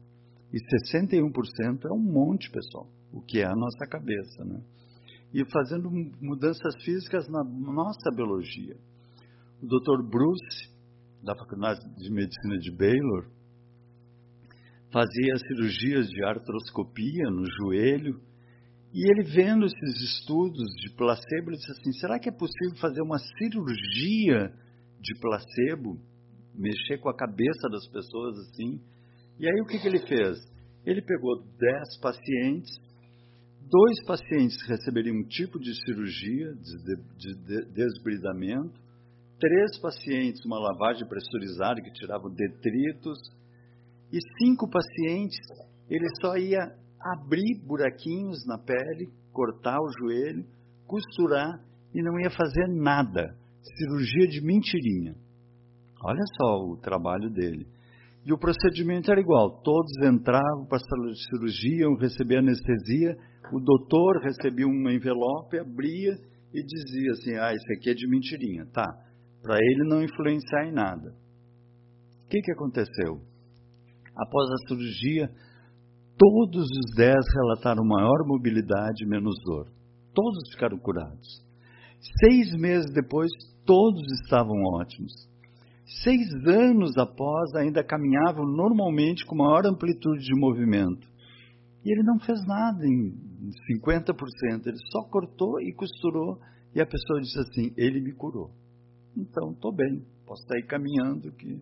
E 0.53 0.59
61% 0.93 1.85
é 1.85 1.93
um 1.93 2.03
monte, 2.03 2.51
pessoal, 2.51 2.89
o 3.13 3.21
que 3.21 3.41
é 3.41 3.45
a 3.45 3.55
nossa 3.55 3.87
cabeça, 3.91 4.45
né? 4.45 4.61
E 5.35 5.45
fazendo 5.51 5.91
mudanças 6.21 6.75
físicas 6.85 7.29
na 7.29 7.43
nossa 7.45 8.11
biologia. 8.15 8.77
O 9.61 9.67
Dr. 9.67 10.09
Bruce, 10.09 10.71
da 11.23 11.35
Faculdade 11.35 11.81
de 11.97 12.11
Medicina 12.11 12.59
de 12.59 12.71
Baylor, 12.71 13.27
fazia 14.97 15.37
cirurgias 15.37 16.09
de 16.09 16.25
artroscopia 16.25 17.29
no 17.31 17.45
joelho, 17.45 18.19
e 18.95 19.11
ele 19.11 19.25
vendo 19.25 19.67
esses 19.67 20.01
estudos 20.01 20.65
de 20.81 20.97
placebo, 20.97 21.51
ele 21.51 21.59
disse 21.59 21.71
assim: 21.73 21.93
será 22.01 22.19
que 22.19 22.31
é 22.31 22.33
possível 22.33 22.79
fazer 22.81 23.03
uma 23.03 23.19
cirurgia 23.19 24.51
de 24.99 25.15
placebo, 25.21 26.01
mexer 26.55 26.97
com 26.97 27.11
a 27.11 27.15
cabeça 27.15 27.69
das 27.71 27.87
pessoas 27.89 28.39
assim? 28.39 28.81
E 29.39 29.47
aí 29.47 29.61
o 29.61 29.67
que, 29.67 29.79
que 29.79 29.87
ele 29.87 29.99
fez? 30.07 30.39
Ele 30.87 31.03
pegou 31.03 31.45
10 31.45 32.01
pacientes, 32.01 32.75
dois 33.69 34.03
pacientes 34.07 34.57
receberiam 34.67 35.17
um 35.17 35.29
tipo 35.29 35.59
de 35.59 35.75
cirurgia 35.85 36.55
de, 36.55 36.97
de, 37.19 37.35
de 37.45 37.73
desbridamento, 37.75 38.81
três 39.39 39.79
pacientes 39.79 40.43
uma 40.47 40.59
lavagem 40.59 41.07
pressurizada 41.07 41.83
que 41.83 41.93
tirava 41.93 42.31
detritos, 42.31 43.19
e 44.13 44.19
cinco 44.39 44.69
pacientes, 44.69 45.39
ele 45.89 46.07
só 46.21 46.37
ia 46.37 46.73
abrir 47.01 47.61
buraquinhos 47.65 48.45
na 48.47 48.59
pele, 48.59 49.09
cortar 49.33 49.79
o 49.81 49.91
joelho, 49.99 50.45
costurar 50.87 51.61
e 51.95 52.03
não 52.03 52.19
ia 52.21 52.31
fazer 52.31 52.67
nada. 52.69 53.37
Cirurgia 53.63 54.29
de 54.29 54.41
mentirinha. 54.41 55.15
Olha 56.03 56.23
só 56.37 56.65
o 56.65 56.77
trabalho 56.77 57.31
dele. 57.31 57.67
E 58.25 58.33
o 58.33 58.39
procedimento 58.39 59.11
era 59.11 59.21
igual: 59.21 59.61
todos 59.63 59.93
entravam 60.05 60.67
para 60.67 60.79
a 60.79 61.15
cirurgia, 61.31 61.83
iam 61.83 61.97
receber 61.97 62.39
anestesia, 62.39 63.17
o 63.53 63.61
doutor 63.61 64.21
recebia 64.23 64.67
um 64.67 64.91
envelope, 64.91 65.59
abria 65.59 66.13
e 66.53 66.63
dizia 66.63 67.13
assim: 67.13 67.35
ah, 67.35 67.53
esse 67.53 67.73
aqui 67.75 67.91
é 67.91 67.95
de 67.95 68.09
mentirinha. 68.09 68.67
Tá, 68.73 68.87
para 69.43 69.59
ele 69.59 69.89
não 69.89 70.03
influenciar 70.03 70.67
em 70.67 70.73
nada. 70.73 71.15
O 72.25 72.29
que, 72.29 72.41
que 72.41 72.53
aconteceu? 72.53 73.21
Após 74.17 74.51
a 74.51 74.69
cirurgia, 74.69 75.31
todos 76.17 76.65
os 76.65 76.95
dez 76.97 77.25
relataram 77.35 77.85
maior 77.85 78.27
mobilidade 78.27 79.05
e 79.05 79.07
menos 79.07 79.35
dor. 79.45 79.69
Todos 80.15 80.51
ficaram 80.51 80.79
curados. 80.79 81.45
Seis 82.25 82.53
meses 82.59 82.91
depois, 82.93 83.31
todos 83.65 84.03
estavam 84.23 84.57
ótimos. 84.75 85.13
Seis 86.03 86.27
anos 86.47 86.97
após, 86.97 87.55
ainda 87.55 87.85
caminhavam 87.85 88.45
normalmente 88.45 89.25
com 89.27 89.37
maior 89.37 89.67
amplitude 89.67 90.25
de 90.25 90.41
movimento. 90.41 91.07
E 91.85 91.93
ele 91.93 92.03
não 92.03 92.19
fez 92.19 92.45
nada 92.47 92.85
em 92.85 93.15
50%, 93.71 94.67
ele 94.67 94.79
só 94.91 95.03
cortou 95.09 95.61
e 95.61 95.73
costurou. 95.73 96.41
E 96.75 96.81
a 96.81 96.87
pessoa 96.87 97.21
disse 97.21 97.39
assim: 97.39 97.73
Ele 97.77 98.01
me 98.01 98.13
curou. 98.13 98.51
Então, 99.17 99.53
estou 99.53 99.73
bem, 99.73 100.05
posso 100.27 100.43
estar 100.43 100.57
aí 100.57 100.63
caminhando 100.65 101.31
que 101.33 101.61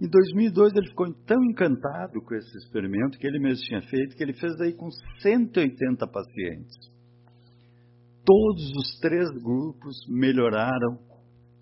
em 0.00 0.08
2002 0.08 0.72
ele 0.74 0.88
ficou 0.88 1.12
tão 1.26 1.42
encantado 1.44 2.20
com 2.20 2.34
esse 2.34 2.56
experimento 2.58 3.18
que 3.18 3.26
ele 3.26 3.38
mesmo 3.38 3.64
tinha 3.64 3.82
feito, 3.82 4.16
que 4.16 4.22
ele 4.22 4.34
fez 4.34 4.60
aí 4.60 4.72
com 4.72 4.90
180 5.20 6.06
pacientes. 6.08 6.76
Todos 8.24 8.70
os 8.76 8.98
três 9.00 9.30
grupos 9.30 9.94
melhoraram 10.08 10.98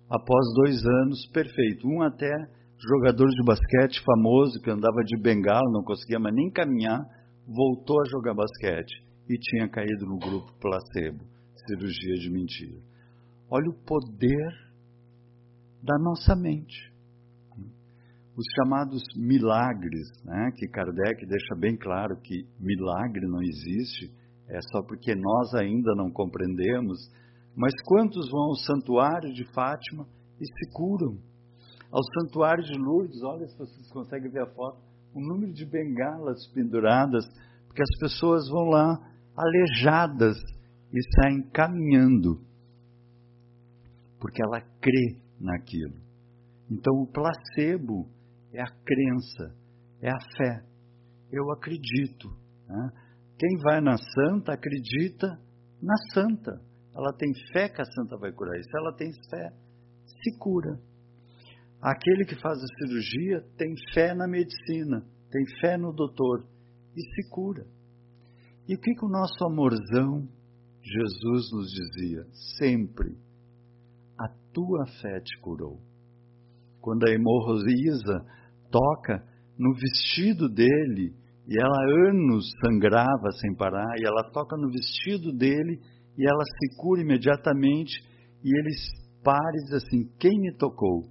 após 0.09 0.45
dois 0.55 0.85
anos, 0.85 1.27
perfeito. 1.31 1.87
Um 1.87 2.01
até 2.01 2.31
jogador 2.79 3.29
de 3.29 3.43
basquete 3.43 4.03
famoso 4.03 4.59
que 4.61 4.69
andava 4.69 5.03
de 5.05 5.17
bengala, 5.21 5.71
não 5.71 5.83
conseguia 5.83 6.19
mais 6.19 6.35
nem 6.35 6.49
caminhar, 6.51 6.99
voltou 7.47 8.01
a 8.01 8.09
jogar 8.09 8.33
basquete 8.33 9.03
e 9.29 9.37
tinha 9.37 9.69
caído 9.69 10.05
no 10.05 10.17
grupo 10.17 10.51
placebo, 10.59 11.23
cirurgia 11.67 12.15
de 12.15 12.29
mentira. 12.29 12.79
Olha 13.49 13.69
o 13.69 13.85
poder 13.85 14.51
da 15.81 15.97
nossa 15.99 16.35
mente. 16.35 16.92
Os 18.35 18.45
chamados 18.55 19.01
milagres, 19.15 20.07
né, 20.25 20.51
que 20.55 20.67
Kardec 20.67 21.25
deixa 21.25 21.55
bem 21.55 21.77
claro 21.77 22.15
que 22.17 22.47
milagre 22.59 23.27
não 23.27 23.41
existe, 23.41 24.11
é 24.49 24.59
só 24.71 24.81
porque 24.83 25.13
nós 25.15 25.53
ainda 25.53 25.93
não 25.95 26.11
compreendemos, 26.11 26.97
mas 27.55 27.73
quantos 27.85 28.29
vão 28.31 28.45
ao 28.45 28.55
santuário 28.55 29.31
de 29.33 29.45
Fátima 29.53 30.07
e 30.41 30.45
se 30.45 30.71
curam? 30.73 31.17
Ao 31.91 32.01
santuário 32.19 32.63
de 32.63 32.73
Lourdes, 32.73 33.21
olha 33.23 33.47
se 33.47 33.57
vocês 33.57 33.91
conseguem 33.91 34.31
ver 34.31 34.41
a 34.41 34.53
foto, 34.53 34.81
o 35.13 35.21
número 35.21 35.53
de 35.53 35.63
bengalas 35.65 36.47
penduradas, 36.53 37.23
porque 37.67 37.83
as 37.83 37.99
pessoas 37.99 38.49
vão 38.49 38.65
lá 38.65 38.97
alejadas 39.37 40.37
e 40.91 41.21
saem 41.21 41.43
caminhando, 41.51 42.41
porque 44.19 44.41
ela 44.43 44.61
crê 44.81 45.21
naquilo. 45.39 45.93
Então 46.69 46.93
o 46.95 47.07
placebo 47.07 48.07
é 48.53 48.61
a 48.61 48.71
crença, 48.85 49.55
é 50.01 50.09
a 50.09 50.19
fé. 50.37 50.63
Eu 51.31 51.51
acredito. 51.51 52.29
Né? 52.67 52.91
Quem 53.37 53.57
vai 53.63 53.81
na 53.81 53.97
santa 53.97 54.53
acredita 54.53 55.27
na 55.81 55.95
santa. 56.13 56.61
Ela 56.95 57.11
tem 57.13 57.33
fé 57.51 57.67
que 57.67 57.81
a 57.81 57.85
santa 57.85 58.17
vai 58.17 58.31
curar. 58.31 58.55
Se 58.63 58.77
ela 58.77 58.95
tem 58.95 59.11
fé, 59.29 59.49
se 60.05 60.37
cura. 60.37 60.79
Aquele 61.81 62.23
que 62.23 62.35
faz 62.35 62.57
a 62.59 62.67
cirurgia 62.77 63.41
tem 63.57 63.75
fé 63.93 64.13
na 64.13 64.27
medicina, 64.27 65.03
tem 65.29 65.43
fé 65.59 65.75
no 65.77 65.91
doutor 65.91 66.45
e 66.95 67.01
se 67.01 67.29
cura. 67.29 67.65
E 68.69 68.75
o 68.75 68.79
que, 68.79 68.93
que 68.93 69.05
o 69.05 69.09
nosso 69.09 69.43
amorzão 69.43 70.25
Jesus 70.81 71.51
nos 71.51 71.71
dizia? 71.71 72.25
Sempre, 72.57 73.17
a 74.17 74.29
tua 74.53 74.85
fé 75.01 75.19
te 75.19 75.37
curou. 75.41 75.81
Quando 76.79 77.05
a 77.05 77.11
hemorroísa 77.11 78.25
toca 78.73 79.23
no 79.57 79.71
vestido 79.75 80.49
dele, 80.49 81.13
e 81.47 81.61
ela 81.61 82.09
anos 82.09 82.49
sangrava 82.65 83.31
sem 83.39 83.55
parar, 83.55 83.95
e 83.99 84.03
ela 84.03 84.31
toca 84.31 84.57
no 84.57 84.71
vestido 84.71 85.31
dele, 85.31 85.79
e 86.17 86.25
ela 86.25 86.43
se 86.43 86.81
cura 86.81 87.01
imediatamente, 87.01 87.93
e 88.43 88.49
ele 88.57 88.71
para 89.23 89.51
e 89.55 89.63
diz 89.63 89.73
assim: 89.73 90.09
Quem 90.19 90.31
me 90.39 90.53
tocou? 90.57 91.03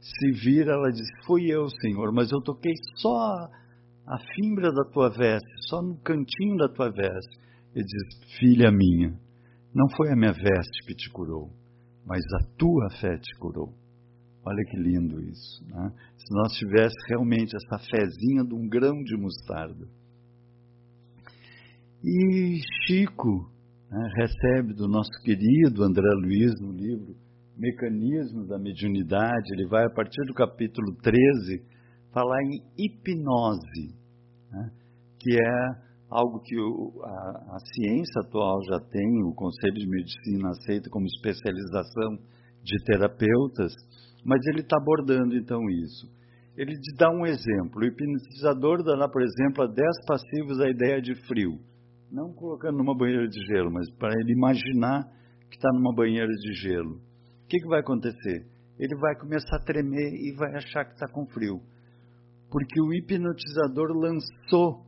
Se 0.00 0.32
vira, 0.32 0.72
ela 0.72 0.90
diz: 0.90 1.06
Fui 1.24 1.46
eu, 1.46 1.68
Senhor, 1.80 2.12
mas 2.12 2.30
eu 2.32 2.40
toquei 2.42 2.74
só 2.96 3.48
a 4.06 4.18
fimbra 4.34 4.72
da 4.72 4.84
tua 4.90 5.10
veste, 5.10 5.48
só 5.68 5.80
no 5.80 5.96
cantinho 6.00 6.56
da 6.56 6.68
tua 6.68 6.90
veste. 6.90 7.38
Ele 7.74 7.84
diz: 7.84 8.38
Filha 8.38 8.70
minha, 8.70 9.18
não 9.74 9.88
foi 9.96 10.12
a 10.12 10.16
minha 10.16 10.32
veste 10.32 10.86
que 10.86 10.94
te 10.94 11.10
curou, 11.10 11.50
mas 12.04 12.20
a 12.34 12.56
tua 12.56 12.90
fé 13.00 13.16
te 13.18 13.36
curou. 13.38 13.72
Olha 14.44 14.64
que 14.64 14.76
lindo 14.76 15.20
isso. 15.20 15.64
Né? 15.68 15.92
Se 16.16 16.34
nós 16.34 16.52
tivéssemos 16.52 17.04
realmente 17.08 17.54
essa 17.54 17.78
fezinha 17.78 18.44
de 18.44 18.54
um 18.54 18.68
grão 18.68 19.02
de 19.02 19.16
mostarda. 19.16 19.86
E 22.02 22.60
Chico 22.86 23.50
né, 23.90 24.08
recebe 24.16 24.72
do 24.74 24.86
nosso 24.86 25.10
querido 25.22 25.82
André 25.82 26.08
Luiz 26.22 26.52
no 26.60 26.72
livro 26.72 27.16
Mecanismos 27.56 28.46
da 28.46 28.58
Mediunidade, 28.58 29.52
ele 29.52 29.66
vai 29.66 29.84
a 29.84 29.90
partir 29.90 30.24
do 30.26 30.32
capítulo 30.32 30.94
13 31.02 31.60
falar 32.12 32.40
em 32.44 32.62
hipnose, 32.78 33.94
né, 34.52 34.70
que 35.18 35.34
é 35.34 35.88
algo 36.08 36.40
que 36.40 36.56
o, 36.56 37.02
a, 37.02 37.56
a 37.56 37.58
ciência 37.74 38.22
atual 38.24 38.62
já 38.64 38.78
tem, 38.78 39.24
o 39.24 39.34
Conselho 39.34 39.74
de 39.74 39.88
Medicina 39.88 40.50
aceita 40.50 40.88
como 40.88 41.06
especialização 41.06 42.18
de 42.62 42.84
terapeutas, 42.84 43.72
mas 44.24 44.44
ele 44.46 44.60
está 44.60 44.76
abordando 44.76 45.36
então 45.36 45.60
isso. 45.70 46.06
Ele 46.56 46.74
dá 46.96 47.08
um 47.10 47.24
exemplo. 47.24 47.80
O 47.80 47.84
hipnotizador 47.84 48.82
dará, 48.82 49.08
por 49.08 49.22
exemplo, 49.22 49.62
a 49.62 49.66
10 49.66 49.78
passivos 50.06 50.60
a 50.60 50.68
ideia 50.68 51.00
de 51.00 51.14
frio. 51.26 51.58
Não 52.10 52.32
colocando 52.32 52.78
numa 52.78 52.96
banheira 52.96 53.28
de 53.28 53.40
gelo, 53.46 53.70
mas 53.70 53.88
para 53.96 54.12
ele 54.18 54.32
imaginar 54.32 55.04
que 55.48 55.56
está 55.56 55.70
numa 55.72 55.94
banheira 55.94 56.26
de 56.32 56.52
gelo. 56.54 56.96
O 57.44 57.48
que, 57.48 57.58
que 57.58 57.68
vai 57.68 57.80
acontecer? 57.80 58.46
Ele 58.78 58.96
vai 58.96 59.14
começar 59.16 59.56
a 59.56 59.64
tremer 59.64 60.12
e 60.14 60.34
vai 60.36 60.54
achar 60.56 60.84
que 60.84 60.94
está 60.94 61.06
com 61.08 61.26
frio. 61.26 61.60
Porque 62.50 62.80
o 62.80 62.92
hipnotizador 62.92 63.92
lançou 63.94 64.84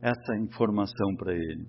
essa 0.00 0.36
informação 0.36 1.14
para 1.16 1.34
ele. 1.34 1.66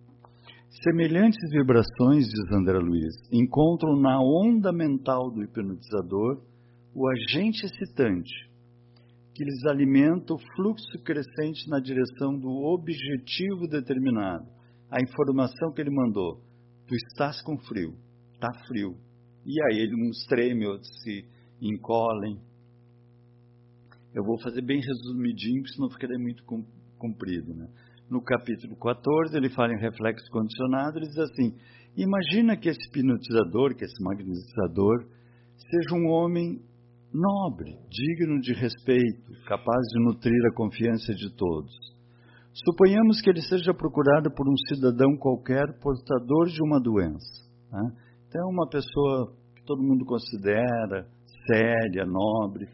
Semelhantes 0.83 1.49
vibrações, 1.51 2.27
diz 2.27 2.51
André 2.51 2.77
Luiz, 2.79 3.15
encontram 3.31 3.95
na 3.99 4.19
onda 4.19 4.71
mental 4.71 5.31
do 5.31 5.43
hipnotizador 5.43 6.41
o 6.97 7.07
agente 7.07 7.63
excitante, 7.63 8.33
que 9.35 9.43
lhes 9.43 9.63
alimenta 9.67 10.33
o 10.33 10.39
fluxo 10.55 10.97
crescente 11.05 11.69
na 11.69 11.79
direção 11.79 12.35
do 12.35 12.49
objetivo 12.49 13.67
determinado. 13.67 14.47
A 14.89 14.99
informação 14.99 15.71
que 15.71 15.79
ele 15.79 15.91
mandou: 15.91 16.41
tu 16.87 16.95
estás 16.95 17.39
com 17.43 17.55
frio, 17.59 17.93
está 18.33 18.51
frio. 18.67 18.97
E 19.45 19.61
aí 19.65 19.87
uns 19.93 20.25
tremem, 20.25 20.67
outros 20.67 20.89
se 21.03 21.23
encolhem. 21.61 22.39
Eu 24.11 24.23
vou 24.23 24.39
fazer 24.39 24.63
bem 24.63 24.81
resumidinho, 24.81 25.61
porque 25.61 25.75
senão 25.75 25.91
ficaria 25.91 26.17
muito 26.17 26.43
comprido. 26.97 27.53
Né? 27.53 27.67
No 28.09 28.23
capítulo 28.23 28.75
14, 28.75 29.37
ele 29.37 29.49
fala 29.49 29.71
em 29.71 29.79
reflexo 29.79 30.27
condicionado, 30.31 30.97
ele 30.97 31.05
diz 31.05 31.19
assim: 31.19 31.55
Imagina 31.95 32.57
que 32.57 32.69
esse 32.69 32.89
hipnotizador, 32.89 33.75
que 33.75 33.85
esse 33.85 34.01
magnetizador, 34.01 35.05
seja 35.69 35.95
um 35.95 36.07
homem 36.07 36.59
nobre, 37.13 37.77
digno 37.89 38.39
de 38.41 38.53
respeito, 38.53 39.31
capaz 39.47 39.81
de 39.93 40.03
nutrir 40.03 40.39
a 40.51 40.55
confiança 40.55 41.13
de 41.13 41.33
todos. 41.35 41.73
Suponhamos 42.65 43.21
que 43.21 43.29
ele 43.29 43.41
seja 43.41 43.73
procurado 43.73 44.31
por 44.31 44.47
um 44.49 44.55
cidadão 44.67 45.15
qualquer 45.17 45.65
portador 45.79 46.47
de 46.47 46.61
uma 46.63 46.79
doença. 46.79 47.47
Né? 47.71 47.91
Então, 48.27 48.41
é 48.41 48.51
uma 48.51 48.67
pessoa 48.67 49.33
que 49.55 49.63
todo 49.63 49.83
mundo 49.83 50.05
considera 50.05 51.07
séria, 51.45 52.05
nobre, 52.05 52.67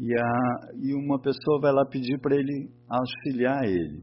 e, 0.00 0.14
a, 0.14 0.72
e 0.80 0.94
uma 0.94 1.20
pessoa 1.20 1.60
vai 1.60 1.72
lá 1.72 1.84
pedir 1.84 2.18
para 2.20 2.36
ele 2.36 2.70
auxiliar 2.88 3.64
ele. 3.64 4.02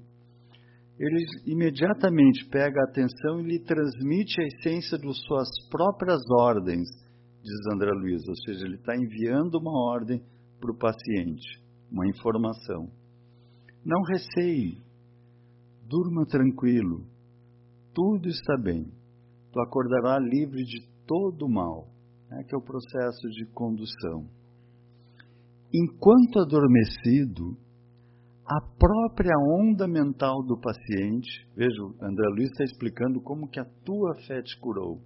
Ele 0.98 1.26
imediatamente 1.46 2.48
pega 2.50 2.80
a 2.80 2.90
atenção 2.90 3.42
e 3.42 3.48
lhe 3.48 3.60
transmite 3.64 4.42
a 4.42 4.46
essência 4.46 4.98
de 4.98 5.14
suas 5.26 5.48
próprias 5.70 6.22
ordens 6.40 6.88
diz 7.46 7.68
André 7.72 7.92
Luiz, 7.92 8.28
ou 8.28 8.36
seja, 8.38 8.66
ele 8.66 8.76
está 8.76 8.96
enviando 8.96 9.60
uma 9.60 9.72
ordem 9.92 10.20
para 10.60 10.72
o 10.72 10.78
paciente, 10.78 11.62
uma 11.92 12.08
informação. 12.08 12.90
Não 13.86 14.02
receie, 14.02 14.82
durma 15.88 16.26
tranquilo, 16.26 17.06
tudo 17.94 18.28
está 18.28 18.58
bem, 18.58 18.92
tu 19.52 19.62
acordará 19.62 20.18
livre 20.18 20.64
de 20.64 20.88
todo 21.06 21.46
o 21.46 21.52
mal, 21.52 21.88
né, 22.32 22.44
que 22.44 22.56
é 22.56 22.58
o 22.58 22.66
processo 22.66 23.30
de 23.30 23.46
condução. 23.54 24.28
Enquanto 25.72 26.40
adormecido, 26.40 27.56
a 28.48 28.60
própria 28.78 29.36
onda 29.62 29.88
mental 29.88 30.44
do 30.44 30.60
paciente, 30.60 31.48
veja, 31.56 31.80
André 32.02 32.28
Luiz 32.30 32.50
está 32.50 32.64
explicando 32.64 33.22
como 33.22 33.48
que 33.48 33.60
a 33.60 33.66
tua 33.84 34.16
fé 34.28 34.42
te 34.42 34.60
curou 34.60 35.00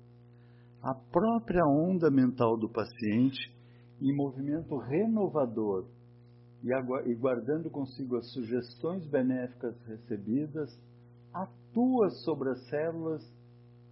a 0.81 0.93
própria 0.93 1.65
onda 1.65 2.09
mental 2.09 2.57
do 2.57 2.69
paciente 2.69 3.53
em 4.01 4.15
movimento 4.15 4.77
renovador 4.77 5.85
e 7.05 7.15
guardando 7.15 7.69
consigo 7.69 8.17
as 8.17 8.31
sugestões 8.31 9.05
benéficas 9.07 9.75
recebidas, 9.85 10.69
atua 11.33 12.09
sobre 12.25 12.49
as 12.49 12.67
células 12.69 13.23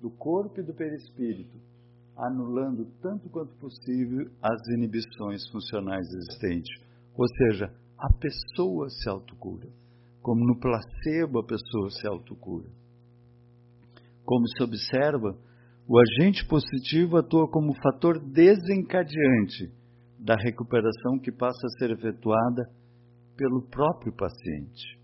do 0.01 0.09
corpo 0.09 0.59
e 0.59 0.63
do 0.63 0.73
perispírito, 0.73 1.57
anulando 2.15 2.85
tanto 3.01 3.29
quanto 3.29 3.53
possível 3.55 4.29
as 4.41 4.67
inibições 4.75 5.47
funcionais 5.49 6.07
existentes. 6.07 6.81
Ou 7.15 7.27
seja, 7.27 7.73
a 7.97 8.13
pessoa 8.13 8.89
se 8.89 9.09
autocura. 9.09 9.67
Como 10.21 10.45
no 10.45 10.59
placebo 10.59 11.39
a 11.39 11.45
pessoa 11.45 11.89
se 11.89 12.05
autocura. 12.07 12.69
Como 14.25 14.45
se 14.49 14.61
observa, 14.61 15.37
o 15.87 15.97
agente 15.99 16.45
positivo 16.45 17.15
atua 17.15 17.47
como 17.49 17.73
fator 17.81 18.19
desencadeante 18.19 19.71
da 20.19 20.35
recuperação 20.35 21.17
que 21.17 21.31
passa 21.31 21.65
a 21.65 21.79
ser 21.79 21.91
efetuada 21.91 22.69
pelo 23.37 23.61
próprio 23.69 24.11
paciente. 24.13 24.99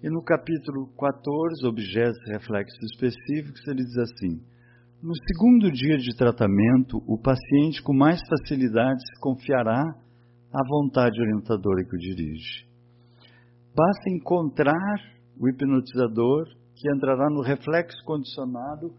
E 0.00 0.08
no 0.08 0.22
capítulo 0.22 0.86
14, 0.96 1.66
objetos 1.66 2.18
e 2.28 2.32
reflexos 2.32 2.78
específicos, 2.92 3.66
ele 3.66 3.82
diz 3.82 3.98
assim: 3.98 4.40
No 5.02 5.12
segundo 5.26 5.72
dia 5.72 5.98
de 5.98 6.14
tratamento, 6.16 7.02
o 7.06 7.18
paciente 7.18 7.82
com 7.82 7.92
mais 7.92 8.20
facilidade 8.28 9.00
se 9.00 9.20
confiará 9.20 9.82
à 9.82 10.68
vontade 10.68 11.20
orientadora 11.20 11.82
que 11.82 11.96
o 11.96 11.98
dirige. 11.98 12.64
Basta 13.74 14.10
encontrar 14.10 14.98
o 15.36 15.48
hipnotizador 15.48 16.46
que 16.76 16.88
entrará 16.94 17.28
no 17.28 17.42
reflexo 17.42 17.96
condicionado 18.04 18.94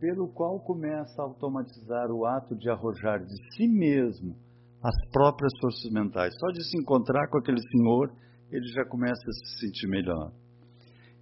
pelo 0.00 0.28
qual 0.28 0.60
começa 0.60 1.20
a 1.20 1.24
automatizar 1.24 2.10
o 2.10 2.24
ato 2.24 2.56
de 2.56 2.70
arrojar 2.70 3.24
de 3.24 3.34
si 3.54 3.66
mesmo 3.66 4.36
as 4.82 4.94
próprias 5.10 5.52
forças 5.60 5.90
mentais. 5.90 6.34
Só 6.38 6.48
de 6.48 6.64
se 6.64 6.78
encontrar 6.78 7.28
com 7.28 7.38
aquele 7.38 7.60
senhor, 7.60 8.12
ele 8.50 8.66
já 8.68 8.84
começa 8.84 9.20
a 9.28 9.32
se 9.32 9.60
sentir 9.60 9.88
melhor. 9.88 10.32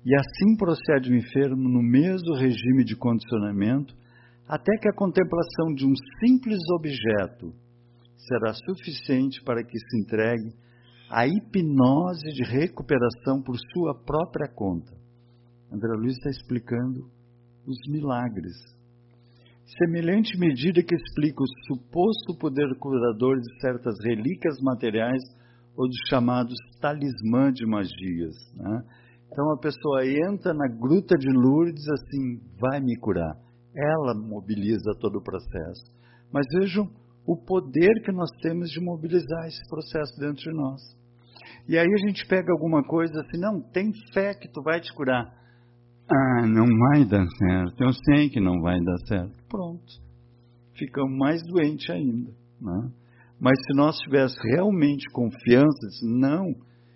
E 0.04 0.14
assim 0.14 0.56
procede 0.56 1.10
o 1.10 1.16
enfermo 1.16 1.68
no 1.68 1.82
mesmo 1.82 2.34
regime 2.34 2.84
de 2.84 2.94
condicionamento, 2.94 3.94
até 4.46 4.76
que 4.78 4.88
a 4.88 4.94
contemplação 4.94 5.74
de 5.74 5.84
um 5.84 5.94
simples 6.20 6.60
objeto 6.76 7.52
será 8.28 8.52
suficiente 8.52 9.42
para 9.42 9.64
que 9.64 9.78
se 9.78 9.98
entregue 9.98 10.54
à 11.10 11.26
hipnose 11.26 12.32
de 12.32 12.44
recuperação 12.44 13.42
por 13.42 13.56
sua 13.72 13.94
própria 14.04 14.48
conta. 14.48 14.92
André 15.72 15.92
Luiz 15.96 16.16
está 16.16 16.30
explicando 16.30 17.10
os 17.66 17.76
milagres. 17.88 18.54
Semelhante 19.78 20.38
medida 20.38 20.82
que 20.82 20.94
explica 20.94 21.42
o 21.42 21.46
suposto 21.66 22.38
poder 22.38 22.68
curador 22.78 23.36
de 23.40 23.60
certas 23.60 23.94
relíquias 24.04 24.60
materiais 24.62 25.22
ou 25.76 25.88
dos 25.88 25.98
chamados 26.08 26.56
talismã 26.80 27.52
de 27.52 27.66
magias. 27.66 28.36
Né? 28.54 28.82
Então 29.26 29.52
a 29.52 29.58
pessoa 29.58 30.06
entra 30.06 30.54
na 30.54 30.68
gruta 30.68 31.16
de 31.18 31.28
Lourdes 31.28 31.84
assim, 31.88 32.40
vai 32.60 32.80
me 32.80 32.96
curar. 32.96 33.36
Ela 33.74 34.14
mobiliza 34.14 34.94
todo 35.00 35.18
o 35.18 35.22
processo. 35.22 35.84
Mas 36.32 36.46
vejam 36.58 36.88
o 37.26 37.36
poder 37.36 38.02
que 38.04 38.12
nós 38.12 38.30
temos 38.40 38.70
de 38.70 38.80
mobilizar 38.80 39.46
esse 39.46 39.68
processo 39.68 40.18
dentro 40.18 40.42
de 40.44 40.52
nós. 40.52 40.80
E 41.68 41.76
aí 41.76 41.86
a 41.86 42.06
gente 42.06 42.24
pega 42.26 42.52
alguma 42.52 42.84
coisa 42.84 43.20
assim, 43.20 43.38
não, 43.40 43.60
tem 43.60 43.90
fé 44.14 44.32
que 44.32 44.48
tu 44.48 44.62
vai 44.62 44.80
te 44.80 44.94
curar. 44.94 45.26
Ah, 46.08 46.46
não 46.46 46.66
vai 46.66 47.04
dar 47.04 47.26
certo. 47.26 47.82
Eu 47.82 47.92
sei 47.92 48.28
que 48.30 48.40
não 48.40 48.60
vai 48.60 48.78
dar 48.80 48.98
certo. 49.06 49.44
Pronto. 49.48 49.92
Ficamos 50.74 51.16
mais 51.18 51.42
doentes 51.42 51.88
ainda. 51.90 52.30
Né? 52.60 52.90
Mas 53.40 53.54
se 53.66 53.76
nós 53.76 53.96
tivéssemos 53.98 54.42
realmente 54.54 55.04
confiança, 55.12 55.86
não, 56.02 56.54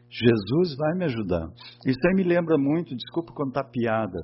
Jesus 0.09 0.77
vai 0.77 0.95
me 0.97 1.05
ajudar. 1.05 1.49
Isso 1.87 2.01
aí 2.07 2.15
me 2.15 2.25
lembra 2.25 2.57
muito, 2.57 2.97
desculpa 2.97 3.33
contar 3.33 3.65
piada 3.65 4.19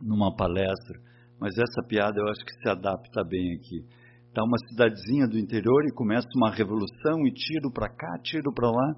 numa 0.00 0.34
palestra, 0.34 0.98
mas 1.38 1.52
essa 1.58 1.86
piada 1.86 2.18
eu 2.18 2.28
acho 2.28 2.44
que 2.44 2.62
se 2.62 2.68
adapta 2.68 3.22
bem 3.24 3.54
aqui. 3.54 3.84
Está 4.28 4.42
uma 4.44 4.56
cidadezinha 4.68 5.26
do 5.26 5.38
interior 5.38 5.84
e 5.86 5.94
começa 5.94 6.26
uma 6.36 6.50
revolução 6.50 7.26
e 7.26 7.32
tiro 7.32 7.70
para 7.72 7.88
cá, 7.88 8.18
tiro 8.22 8.52
para 8.54 8.70
lá. 8.70 8.94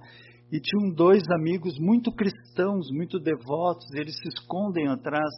E 0.52 0.60
tinham 0.60 0.94
dois 0.94 1.22
amigos 1.30 1.78
muito 1.78 2.12
cristãos, 2.12 2.90
muito 2.90 3.18
devotos, 3.18 3.90
eles 3.94 4.14
se 4.14 4.28
escondem 4.28 4.86
atrás 4.86 5.30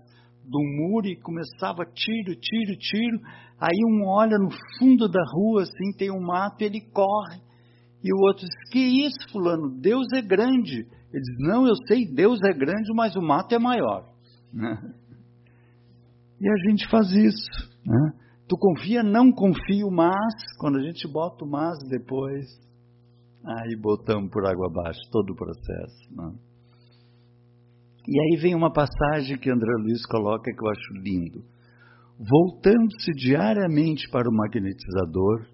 do 0.44 0.58
muro 0.58 1.06
e 1.06 1.20
começava 1.20 1.86
tiro, 1.86 2.34
tiro, 2.34 2.76
tiro. 2.76 3.20
Aí 3.60 3.78
um 3.88 4.04
olha 4.08 4.36
no 4.36 4.50
fundo 4.76 5.08
da 5.08 5.22
rua, 5.32 5.62
assim, 5.62 5.96
tem 5.96 6.10
um 6.10 6.20
mato, 6.20 6.62
ele 6.62 6.80
corre. 6.80 7.40
E 8.02 8.12
o 8.12 8.18
outro 8.26 8.44
diz: 8.44 8.70
Que 8.72 9.06
isso, 9.06 9.30
Fulano? 9.30 9.80
Deus 9.80 10.06
é 10.12 10.20
grande. 10.20 10.80
Ele 10.80 11.22
diz: 11.22 11.36
Não, 11.38 11.64
eu 11.64 11.74
sei, 11.86 12.06
Deus 12.12 12.40
é 12.42 12.52
grande, 12.52 12.92
mas 12.92 13.14
o 13.14 13.22
mato 13.22 13.54
é 13.54 13.58
maior. 13.58 14.06
E 16.40 16.48
a 16.48 16.68
gente 16.68 16.86
faz 16.90 17.10
isso. 17.12 17.50
Né? 17.86 18.12
Tu 18.46 18.58
confia, 18.58 19.02
não 19.02 19.32
confio, 19.32 19.90
mas, 19.90 20.34
quando 20.58 20.76
a 20.76 20.82
gente 20.82 21.10
bota 21.10 21.42
o 21.42 21.48
mas 21.48 21.78
depois, 21.88 22.44
aí 23.46 23.76
botamos 23.76 24.30
por 24.30 24.46
água 24.46 24.68
abaixo 24.68 25.00
todo 25.10 25.30
o 25.32 25.36
processo. 25.36 26.14
Né? 26.16 26.32
E 28.06 28.20
aí 28.20 28.40
vem 28.40 28.54
uma 28.54 28.72
passagem 28.72 29.38
que 29.38 29.50
André 29.50 29.72
Luiz 29.78 30.04
coloca 30.06 30.50
que 30.52 30.64
eu 30.64 30.70
acho 30.70 30.94
lindo. 30.94 31.44
Voltando-se 32.18 33.12
diariamente 33.12 34.08
para 34.10 34.28
o 34.28 34.32
magnetizador, 34.32 35.46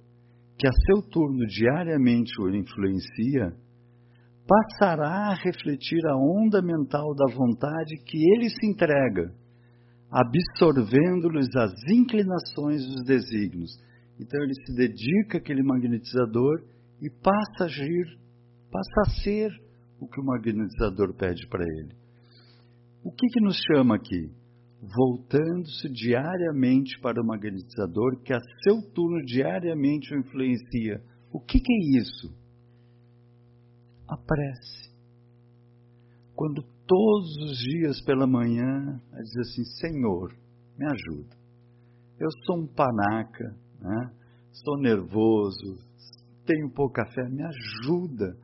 que 0.58 0.66
a 0.66 0.72
seu 0.86 1.02
turno 1.10 1.46
diariamente 1.46 2.32
o 2.40 2.54
influencia, 2.54 3.56
passará 4.46 5.30
a 5.30 5.34
refletir 5.34 6.04
a 6.06 6.16
onda 6.16 6.60
mental 6.60 7.14
da 7.14 7.32
vontade 7.32 7.96
que 8.04 8.18
ele 8.34 8.50
se 8.50 8.66
entrega, 8.66 9.32
absorvendo-lhes 10.10 11.48
as 11.54 11.72
inclinações 11.88 12.84
dos 12.84 13.04
desígnios. 13.04 13.70
Então 14.18 14.42
ele 14.42 14.54
se 14.66 14.74
dedica 14.74 15.38
àquele 15.38 15.62
magnetizador 15.62 16.62
e 17.00 17.08
passa 17.10 17.64
a 17.64 17.66
agir, 17.66 18.18
passa 18.70 19.00
a 19.06 19.22
ser 19.22 19.50
o 20.00 20.06
que 20.06 20.20
o 20.20 20.24
magnetizador 20.24 21.14
pede 21.14 21.46
para 21.48 21.64
ele. 21.64 21.94
O 23.02 23.10
que, 23.10 23.26
que 23.28 23.40
nos 23.40 23.56
chama 23.56 23.96
aqui? 23.96 24.30
Voltando-se 24.82 25.88
diariamente 25.90 26.98
para 27.00 27.20
o 27.20 27.26
magnetizador 27.26 28.20
que 28.22 28.32
a 28.32 28.40
seu 28.62 28.80
turno 28.92 29.24
diariamente 29.24 30.14
o 30.14 30.18
influencia. 30.18 31.02
O 31.32 31.40
que, 31.40 31.60
que 31.60 31.72
é 31.72 31.98
isso? 31.98 32.34
A 34.08 34.16
prece. 34.16 34.90
Quando 36.34 36.62
todos 36.86 37.36
os 37.36 37.58
dias 37.58 38.02
pela 38.02 38.26
manhã, 38.26 39.00
a 39.12 39.22
dizer 39.22 39.40
assim: 39.40 39.64
Senhor, 39.80 40.34
me 40.78 40.86
ajuda. 40.86 41.36
Eu 42.18 42.28
sou 42.44 42.62
um 42.62 42.66
panaca, 42.66 43.56
né? 43.80 44.10
sou 44.52 44.78
nervoso, 44.78 45.78
tenho 46.50 46.68
pouca 46.70 47.04
fé, 47.06 47.28
me 47.28 47.44
ajuda 47.44 48.36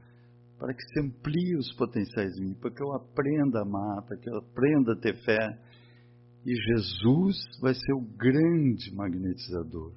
para 0.58 0.72
que 0.72 0.82
se 0.82 1.00
amplie 1.00 1.56
os 1.56 1.74
potenciais 1.74 2.36
em 2.38 2.46
mim, 2.46 2.54
para 2.54 2.70
que 2.70 2.82
eu 2.82 2.92
aprenda 2.92 3.58
a 3.58 3.62
amar, 3.62 4.02
para 4.06 4.16
que 4.16 4.30
eu 4.30 4.38
aprenda 4.38 4.92
a 4.92 4.96
ter 4.96 5.16
fé. 5.24 5.58
E 6.44 6.54
Jesus 6.54 7.36
vai 7.60 7.74
ser 7.74 7.92
o 7.94 8.06
grande 8.16 8.94
magnetizador. 8.94 9.92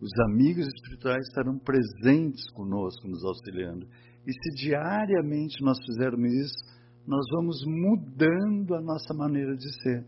Os 0.00 0.10
amigos 0.30 0.66
espirituais 0.66 1.26
estarão 1.28 1.58
presentes 1.58 2.48
conosco, 2.52 3.08
nos 3.08 3.24
auxiliando. 3.24 3.86
E 4.24 4.32
se 4.32 4.64
diariamente 4.64 5.62
nós 5.62 5.78
fizermos 5.84 6.32
isso, 6.32 6.64
nós 7.06 7.24
vamos 7.32 7.64
mudando 7.66 8.74
a 8.76 8.80
nossa 8.80 9.12
maneira 9.14 9.56
de 9.56 9.82
ser. 9.82 10.06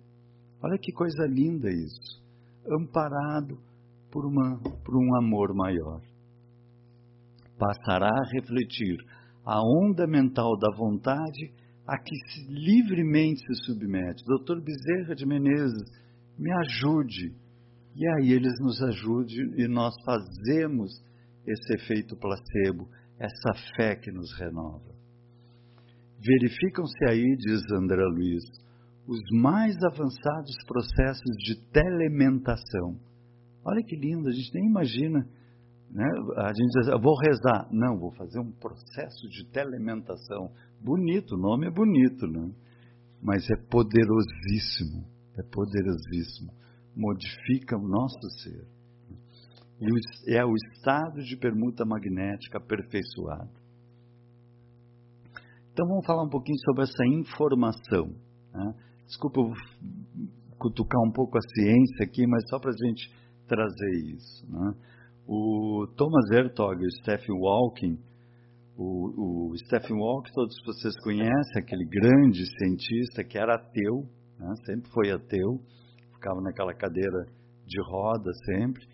Olha 0.62 0.78
que 0.78 0.92
coisa 0.92 1.26
linda 1.26 1.68
isso. 1.68 2.22
Amparado 2.70 3.58
por, 4.10 4.24
uma, 4.24 4.58
por 4.84 4.96
um 4.96 5.16
amor 5.16 5.52
maior. 5.52 6.00
Passará 7.58 8.10
a 8.10 8.30
refletir 8.32 8.96
a 9.44 9.60
onda 9.62 10.06
mental 10.06 10.58
da 10.58 10.70
vontade 10.76 11.52
a 11.86 11.98
que 11.98 12.16
se 12.16 12.46
livremente 12.48 13.40
se 13.46 13.64
submete. 13.64 14.24
Doutor 14.24 14.60
Bezerra 14.62 15.14
de 15.14 15.26
Menezes, 15.26 15.82
me 16.38 16.50
ajude. 16.52 17.34
E 17.94 18.08
aí 18.08 18.32
eles 18.32 18.58
nos 18.60 18.82
ajudem 18.82 19.54
e 19.56 19.68
nós 19.68 19.94
fazemos 20.04 20.90
esse 21.46 21.74
efeito 21.74 22.16
placebo, 22.16 22.88
essa 23.18 23.52
fé 23.76 23.94
que 23.94 24.10
nos 24.10 24.32
renova. 24.38 24.94
Verificam-se 26.18 27.04
aí, 27.06 27.36
diz 27.36 27.62
André 27.70 28.02
Luiz, 28.02 28.42
os 29.06 29.20
mais 29.32 29.76
avançados 29.84 30.56
processos 30.66 31.36
de 31.38 31.60
telementação. 31.70 32.98
Olha 33.62 33.82
que 33.84 33.94
lindo, 33.94 34.28
a 34.28 34.32
gente 34.32 34.54
nem 34.54 34.66
imagina. 34.66 35.28
Né? 35.94 36.04
A 36.38 36.48
gente 36.48 36.70
diz, 36.80 36.88
eu 36.88 37.00
vou 37.00 37.14
rezar. 37.16 37.68
Não, 37.70 37.96
vou 37.96 38.11
fazer 38.16 38.40
um 38.40 38.50
processo 38.50 39.28
de 39.28 39.46
telementação. 39.52 40.50
Bonito, 40.80 41.37
o 41.37 41.38
nome 41.38 41.68
é 41.68 41.70
bonito, 41.70 42.26
né? 42.26 42.52
mas 43.22 43.48
é 43.48 43.57
poderosíssimo. 43.70 45.07
É 45.38 45.42
poderosíssimo. 45.42 46.52
Modifica 46.96 47.76
o 47.76 47.88
nosso 47.88 48.20
ser. 48.42 48.66
E 49.80 50.35
é 50.37 50.44
o 50.44 50.54
estado 50.54 51.22
de 51.22 51.37
permuta 51.37 51.85
magnética 51.85 52.59
aperfeiçoado. 52.59 53.50
Então 55.72 55.87
vamos 55.88 56.07
falar 56.07 56.24
um 56.24 56.28
pouquinho 56.28 56.59
sobre 56.61 56.85
essa 56.85 57.04
informação. 57.07 58.14
Né? 58.52 58.74
Desculpa 59.07 59.40
eu 59.40 59.52
cutucar 60.59 61.00
um 61.02 61.12
pouco 61.12 61.37
a 61.37 61.40
ciência 61.40 62.04
aqui, 62.04 62.26
mas 62.26 62.48
só 62.48 62.59
para 62.59 62.70
a 62.70 62.87
gente 62.87 63.12
trazer 63.46 63.90
isso. 64.14 64.46
Né? 64.48 64.74
O 65.26 65.87
Thomas 65.96 66.30
Hertog 66.30 66.82
e 66.82 66.87
o 66.87 66.90
Stephen 67.00 67.37
Hawking, 67.42 67.98
o, 68.76 69.52
o 69.52 69.56
Stephen 69.56 69.96
Hawking, 69.96 70.32
todos 70.34 70.54
vocês 70.66 70.94
conhecem, 71.02 71.62
aquele 71.62 71.87
grande 71.87 72.44
cientista 72.58 73.24
que 73.24 73.38
era 73.38 73.54
ateu, 73.54 74.06
né? 74.38 74.54
sempre 74.66 74.90
foi 74.90 75.10
ateu, 75.10 75.60
ficava 76.12 76.42
naquela 76.42 76.74
cadeira 76.74 77.24
de 77.66 77.80
roda 77.88 78.30
sempre, 78.44 78.87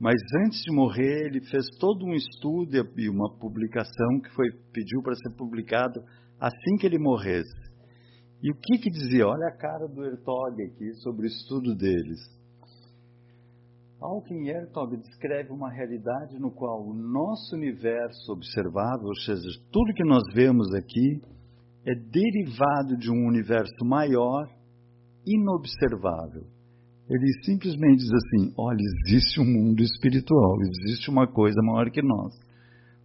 mas 0.00 0.14
antes 0.46 0.62
de 0.62 0.74
morrer 0.74 1.26
ele 1.26 1.40
fez 1.50 1.66
todo 1.78 2.06
um 2.06 2.14
estudo 2.14 2.76
e 2.96 3.08
uma 3.08 3.30
publicação 3.38 4.20
que 4.22 4.30
foi 4.34 4.50
pediu 4.72 5.02
para 5.02 5.14
ser 5.14 5.36
publicado 5.36 6.00
assim 6.40 6.76
que 6.78 6.86
ele 6.86 6.98
morresse. 6.98 7.64
E 8.42 8.50
o 8.50 8.54
que 8.54 8.78
que 8.78 8.90
dizia? 8.90 9.26
Olha 9.26 9.48
a 9.48 9.56
cara 9.56 9.86
do 9.86 10.04
Hertog 10.04 10.62
aqui 10.62 10.94
sobre 11.02 11.26
o 11.26 11.28
estudo 11.28 11.74
deles. 11.74 12.33
Hawking 14.04 14.48
Hertog 14.48 14.98
descreve 14.98 15.50
uma 15.50 15.72
realidade 15.72 16.38
no 16.38 16.50
qual 16.50 16.86
o 16.86 16.92
nosso 16.92 17.56
universo 17.56 18.32
observável, 18.32 19.06
ou 19.06 19.16
seja, 19.16 19.48
tudo 19.72 19.94
que 19.94 20.04
nós 20.04 20.22
vemos 20.34 20.74
aqui, 20.74 21.22
é 21.86 21.94
derivado 21.94 22.98
de 22.98 23.10
um 23.10 23.26
universo 23.26 23.82
maior, 23.82 24.46
inobservável. 25.26 26.44
Ele 27.08 27.32
simplesmente 27.44 28.00
diz 28.00 28.12
assim: 28.12 28.54
olha, 28.58 28.78
existe 29.06 29.40
um 29.40 29.44
mundo 29.44 29.82
espiritual, 29.82 30.60
existe 30.60 31.08
uma 31.08 31.26
coisa 31.26 31.60
maior 31.62 31.90
que 31.90 32.02
nós. 32.02 32.34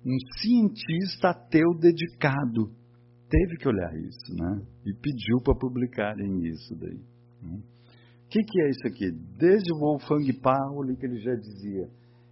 Um 0.06 0.18
cientista 0.38 1.30
ateu 1.30 1.74
dedicado 1.80 2.72
teve 3.30 3.58
que 3.58 3.68
olhar 3.68 3.94
isso, 3.96 4.36
né? 4.36 4.62
E 4.86 4.94
pediu 4.94 5.42
para 5.44 5.56
publicarem 5.56 6.46
isso 6.46 6.76
daí. 6.76 7.00
Né? 7.42 7.60
O 8.30 8.32
que, 8.32 8.44
que 8.44 8.62
é 8.62 8.70
isso 8.70 8.88
aqui? 8.88 9.10
Desde 9.39 9.74
Wolfgang 9.74 10.32
Pauli, 10.34 10.96
que 10.98 11.04
ele 11.08 11.18
já 11.18 11.34
dizia, 11.34 11.89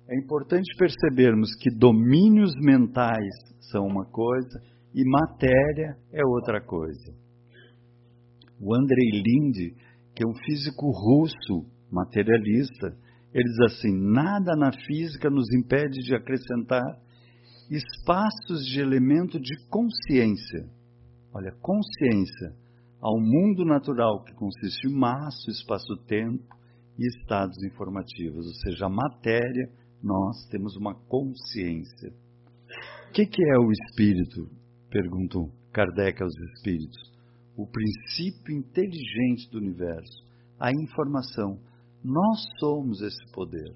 é 0.08 0.16
importante 0.16 0.72
percebermos 0.78 1.56
que 1.56 1.72
domínios 1.72 2.54
mentais 2.62 3.34
são 3.72 3.84
uma 3.88 4.06
coisa 4.06 4.62
e 4.94 5.04
matéria 5.04 5.98
é 6.14 6.24
outra 6.24 6.62
coisa. 6.62 7.12
O 8.62 8.76
Andrei 8.76 9.10
Linde, 9.10 9.74
que 10.14 10.24
é 10.24 10.28
um 10.28 10.36
físico 10.46 10.86
russo 10.92 11.66
materialista, 11.92 12.96
ele 13.34 13.46
diz 13.46 13.74
assim: 13.74 13.92
nada 13.92 14.56
na 14.56 14.72
física 14.72 15.32
nos 15.32 15.52
impede 15.52 16.04
de 16.04 16.14
acrescentar 16.14 17.02
espaços 17.72 18.68
de 18.68 18.80
elemento 18.80 19.40
de 19.40 19.56
consciência. 19.68 20.70
Olha, 21.34 21.52
consciência 21.60 22.67
ao 23.02 23.20
mundo 23.20 23.64
natural 23.64 24.24
que 24.24 24.34
consiste 24.34 24.88
em 24.88 24.94
massa, 24.94 25.52
espaço-tempo 25.52 26.44
e 26.98 27.08
estados 27.08 27.58
informativos, 27.64 28.48
ou 28.48 28.54
seja, 28.54 28.86
a 28.88 28.90
matéria, 28.90 29.70
nós 30.02 30.48
temos 30.50 30.76
uma 30.76 30.96
consciência. 30.96 32.12
O 33.10 33.12
que, 33.14 33.26
que 33.26 33.44
é 33.44 33.58
o 33.60 33.72
espírito? 33.72 34.50
Perguntou 34.90 35.52
Kardec 35.72 36.22
aos 36.22 36.34
espíritos. 36.56 36.98
O 37.56 37.68
princípio 37.68 38.56
inteligente 38.56 39.50
do 39.52 39.60
universo, 39.60 40.26
a 40.60 40.72
informação. 40.72 41.60
Nós 42.04 42.46
somos 42.60 43.02
esse 43.02 43.32
poder. 43.32 43.76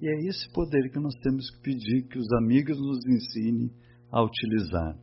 E 0.00 0.08
é 0.08 0.28
esse 0.28 0.52
poder 0.52 0.90
que 0.90 0.98
nós 0.98 1.14
temos 1.22 1.50
que 1.50 1.62
pedir 1.62 2.02
que 2.08 2.18
os 2.18 2.32
amigos 2.42 2.78
nos 2.78 2.98
ensinem 3.06 3.70
a 4.10 4.22
utilizar. 4.22 4.96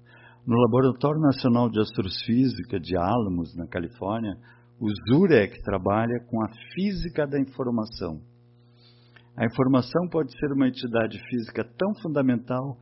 No 0.45 0.57
Laboratório 0.57 1.21
Nacional 1.21 1.69
de 1.69 1.79
Astrofísica 1.79 2.77
de 2.77 2.97
Alamos, 2.97 3.55
na 3.55 3.65
Califórnia, 3.65 4.35
o 4.77 4.89
Zurek 5.07 5.61
trabalha 5.63 6.19
com 6.29 6.43
a 6.43 6.49
física 6.73 7.25
da 7.25 7.39
informação. 7.39 8.19
A 9.37 9.45
informação 9.45 10.05
pode 10.09 10.37
ser 10.37 10.51
uma 10.51 10.67
entidade 10.67 11.17
física 11.29 11.63
tão 11.63 11.95
fundamental 12.01 12.77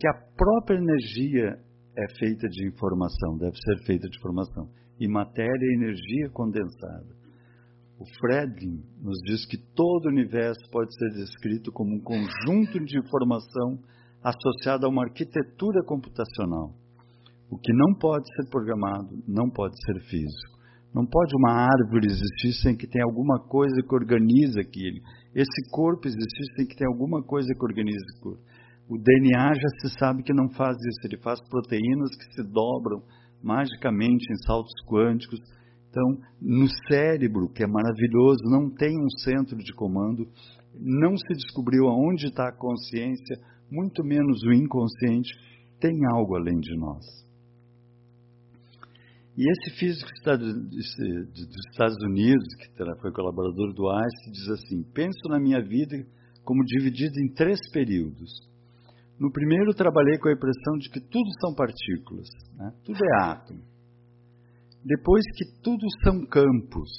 que 0.00 0.08
a 0.08 0.14
própria 0.34 0.78
energia 0.78 1.58
é 1.98 2.18
feita 2.18 2.48
de 2.48 2.66
informação, 2.66 3.36
deve 3.36 3.58
ser 3.58 3.84
feita 3.84 4.08
de 4.08 4.16
informação. 4.16 4.70
E 4.98 5.06
matéria 5.06 5.52
é 5.52 5.74
energia 5.74 6.30
condensada. 6.30 7.14
O 8.00 8.06
Fredlin 8.20 8.82
nos 9.02 9.18
diz 9.26 9.44
que 9.44 9.58
todo 9.76 10.06
o 10.06 10.10
universo 10.10 10.62
pode 10.70 10.96
ser 10.96 11.10
descrito 11.10 11.70
como 11.72 11.94
um 11.94 12.00
conjunto 12.00 12.82
de 12.82 12.98
informação 12.98 13.78
associada 14.24 14.86
a 14.86 14.88
uma 14.88 15.04
arquitetura 15.04 15.84
computacional. 15.84 16.72
O 17.52 17.58
que 17.58 17.70
não 17.70 17.92
pode 17.92 18.24
ser 18.34 18.48
programado 18.48 19.10
não 19.28 19.50
pode 19.50 19.74
ser 19.84 20.00
físico. 20.08 20.56
Não 20.94 21.04
pode 21.04 21.36
uma 21.36 21.52
árvore 21.52 22.06
existir 22.06 22.54
sem 22.62 22.74
que 22.74 22.86
tenha 22.86 23.04
alguma 23.04 23.38
coisa 23.40 23.82
que 23.86 23.94
organize 23.94 24.58
aquilo. 24.58 24.96
Esse 25.34 25.70
corpo 25.70 26.08
existir 26.08 26.46
sem 26.56 26.66
que 26.66 26.74
tenha 26.74 26.88
alguma 26.88 27.22
coisa 27.22 27.52
que 27.52 27.62
organize 27.62 28.00
o 28.16 28.22
corpo. 28.22 28.42
O 28.88 28.96
DNA 28.96 29.52
já 29.52 29.68
se 29.82 29.98
sabe 29.98 30.22
que 30.22 30.32
não 30.32 30.48
faz 30.48 30.78
isso, 30.78 31.00
ele 31.04 31.20
faz 31.20 31.46
proteínas 31.50 32.16
que 32.16 32.34
se 32.34 32.42
dobram 32.42 33.02
magicamente 33.42 34.32
em 34.32 34.36
saltos 34.46 34.72
quânticos. 34.88 35.38
Então, 35.90 36.08
no 36.40 36.66
cérebro, 36.88 37.50
que 37.52 37.62
é 37.62 37.66
maravilhoso, 37.66 38.44
não 38.44 38.70
tem 38.70 38.96
um 38.98 39.10
centro 39.22 39.58
de 39.58 39.74
comando, 39.74 40.26
não 40.74 41.14
se 41.18 41.34
descobriu 41.34 41.86
aonde 41.86 42.28
está 42.28 42.48
a 42.48 42.56
consciência, 42.56 43.36
muito 43.70 44.02
menos 44.02 44.42
o 44.42 44.54
inconsciente, 44.54 45.30
tem 45.78 45.92
algo 46.14 46.34
além 46.34 46.58
de 46.58 46.74
nós. 46.78 47.22
E 49.36 49.50
esse 49.50 49.78
físico 49.78 50.10
dos 50.10 51.66
Estados 51.70 51.96
Unidos, 52.04 52.46
que 52.58 53.00
foi 53.00 53.12
colaborador 53.12 53.72
do 53.72 53.88
Einstein, 53.88 54.32
diz 54.32 54.48
assim: 54.50 54.82
Penso 54.92 55.28
na 55.28 55.40
minha 55.40 55.60
vida 55.62 55.96
como 56.44 56.64
dividida 56.64 57.14
em 57.20 57.32
três 57.32 57.58
períodos. 57.72 58.30
No 59.18 59.32
primeiro, 59.32 59.72
trabalhei 59.72 60.18
com 60.18 60.28
a 60.28 60.32
impressão 60.32 60.76
de 60.78 60.90
que 60.90 61.00
tudo 61.00 61.28
são 61.40 61.54
partículas, 61.54 62.28
né? 62.56 62.72
tudo 62.84 62.98
é 63.04 63.22
átomo. 63.22 63.62
Depois, 64.84 65.22
que 65.36 65.62
tudo 65.62 65.86
são 66.02 66.26
campos 66.26 66.90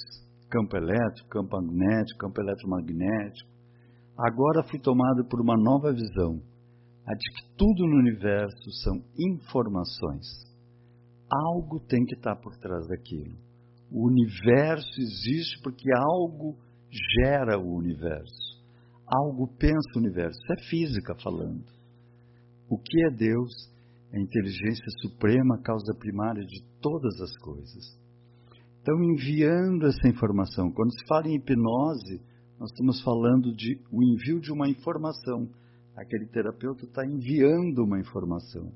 campo 0.54 0.76
elétrico, 0.76 1.28
campo 1.30 1.56
magnético, 1.56 2.20
campo 2.20 2.40
eletromagnético. 2.40 3.50
Agora 4.16 4.62
fui 4.70 4.78
tomado 4.78 5.24
por 5.28 5.40
uma 5.40 5.56
nova 5.56 5.92
visão, 5.92 6.40
a 7.04 7.12
de 7.12 7.30
que 7.32 7.56
tudo 7.56 7.86
no 7.88 7.98
universo 7.98 8.70
são 8.84 9.02
informações 9.18 10.53
algo 11.30 11.80
tem 11.80 12.04
que 12.04 12.14
estar 12.14 12.36
por 12.36 12.56
trás 12.56 12.86
daquilo. 12.88 13.36
O 13.90 14.06
universo 14.06 15.00
existe 15.00 15.60
porque 15.62 15.88
algo 15.92 16.56
gera 16.90 17.58
o 17.58 17.74
universo. 17.74 18.62
Algo 19.06 19.48
pensa 19.58 19.90
o 19.94 19.98
universo. 19.98 20.38
Isso 20.38 20.52
é 20.52 20.68
física 20.68 21.14
falando. 21.22 21.64
O 22.68 22.78
que 22.78 23.04
é 23.04 23.10
Deus? 23.10 23.52
É 24.12 24.16
a 24.16 24.20
inteligência 24.20 24.86
suprema, 25.02 25.60
causa 25.62 25.94
primária 25.98 26.44
de 26.44 26.62
todas 26.80 27.20
as 27.20 27.36
coisas. 27.38 27.98
Então, 28.80 29.02
enviando 29.02 29.86
essa 29.86 30.08
informação. 30.08 30.70
Quando 30.70 30.92
se 30.92 31.06
fala 31.06 31.28
em 31.28 31.36
hipnose, 31.36 32.20
nós 32.58 32.70
estamos 32.70 33.02
falando 33.02 33.54
de 33.54 33.80
o 33.90 34.02
envio 34.02 34.40
de 34.40 34.52
uma 34.52 34.68
informação. 34.68 35.48
Aquele 35.96 36.26
terapeuta 36.26 36.84
está 36.84 37.04
enviando 37.06 37.84
uma 37.84 37.98
informação. 37.98 38.72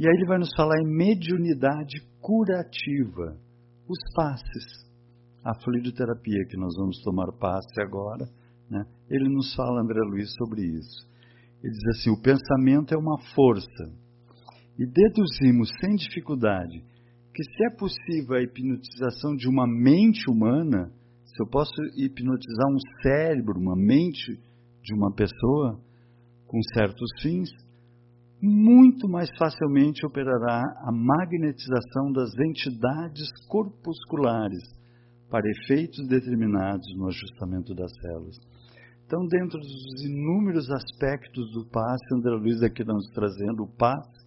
E 0.00 0.08
aí 0.08 0.14
ele 0.16 0.24
vai 0.24 0.38
nos 0.38 0.48
falar 0.56 0.80
em 0.80 0.96
mediunidade 0.96 2.00
curativa, 2.22 3.36
os 3.86 3.98
passes. 4.14 4.88
A 5.44 5.54
fluidoterapia 5.54 6.46
que 6.48 6.56
nós 6.56 6.74
vamos 6.74 7.02
tomar 7.02 7.30
passe 7.32 7.78
agora, 7.82 8.24
né? 8.70 8.82
ele 9.10 9.28
nos 9.28 9.54
fala, 9.54 9.82
André 9.82 10.00
Luiz, 10.00 10.32
sobre 10.38 10.62
isso. 10.62 11.06
Ele 11.62 11.74
diz 11.74 11.98
assim: 11.98 12.08
o 12.08 12.22
pensamento 12.22 12.94
é 12.94 12.96
uma 12.96 13.18
força. 13.34 13.92
E 14.78 14.86
deduzimos 14.86 15.68
sem 15.78 15.96
dificuldade 15.96 16.82
que 17.34 17.44
se 17.44 17.66
é 17.66 17.76
possível 17.76 18.36
a 18.36 18.42
hipnotização 18.42 19.36
de 19.36 19.48
uma 19.50 19.66
mente 19.66 20.30
humana, 20.30 20.90
se 21.26 21.42
eu 21.42 21.46
posso 21.46 21.74
hipnotizar 21.98 22.68
um 22.70 23.02
cérebro, 23.02 23.60
uma 23.60 23.76
mente 23.76 24.32
de 24.82 24.94
uma 24.94 25.12
pessoa, 25.12 25.78
com 26.46 26.58
certos 26.74 27.10
fins, 27.20 27.50
muito 28.42 29.08
mais 29.08 29.28
facilmente 29.36 30.06
operará 30.06 30.62
a 30.82 30.92
magnetização 30.92 32.12
das 32.12 32.30
entidades 32.38 33.28
corpusculares 33.48 34.62
para 35.30 35.48
efeitos 35.48 36.06
determinados 36.08 36.86
no 36.96 37.08
ajustamento 37.08 37.74
das 37.74 37.92
células. 38.00 38.36
Então, 39.06 39.26
dentro 39.26 39.58
dos 39.58 40.04
inúmeros 40.04 40.70
aspectos 40.70 41.52
do 41.52 41.66
passe, 41.66 42.14
André 42.14 42.30
Luiz 42.30 42.62
aqui 42.62 42.84
nos 42.84 43.08
trazendo 43.10 43.64
o 43.64 43.76
passe 43.76 44.20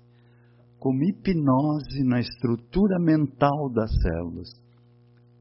como 0.78 1.02
hipnose 1.02 2.04
na 2.04 2.19
estrutura 2.19 2.99
mental 2.99 3.69
das 3.73 3.89
células. 4.02 4.49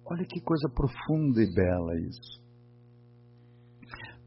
Olha 0.06 0.24
que 0.24 0.40
coisa 0.40 0.68
profunda 0.68 1.42
e 1.42 1.52
bela 1.52 1.98
isso. 1.98 2.40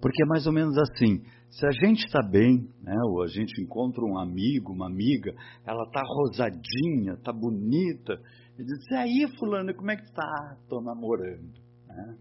Porque 0.01 0.23
é 0.23 0.25
mais 0.25 0.45
ou 0.45 0.51
menos 0.51 0.77
assim: 0.77 1.21
se 1.55 1.65
a 1.65 1.71
gente 1.71 2.05
está 2.05 2.21
bem, 2.21 2.67
né, 2.83 2.97
ou 3.05 3.23
a 3.23 3.27
gente 3.27 3.61
encontra 3.61 4.03
um 4.03 4.17
amigo, 4.17 4.73
uma 4.73 4.87
amiga, 4.87 5.33
ela 5.65 5.83
está 5.83 6.01
rosadinha, 6.05 7.13
está 7.13 7.31
bonita, 7.31 8.19
e 8.59 8.63
diz, 8.63 8.91
e 8.91 8.95
aí 8.95 9.27
fulano, 9.39 9.73
como 9.73 9.89
é 9.89 9.95
que 9.95 10.03
está? 10.03 10.57
Estou 10.61 10.83
namorando. 10.83 11.53
Né? 11.87 12.17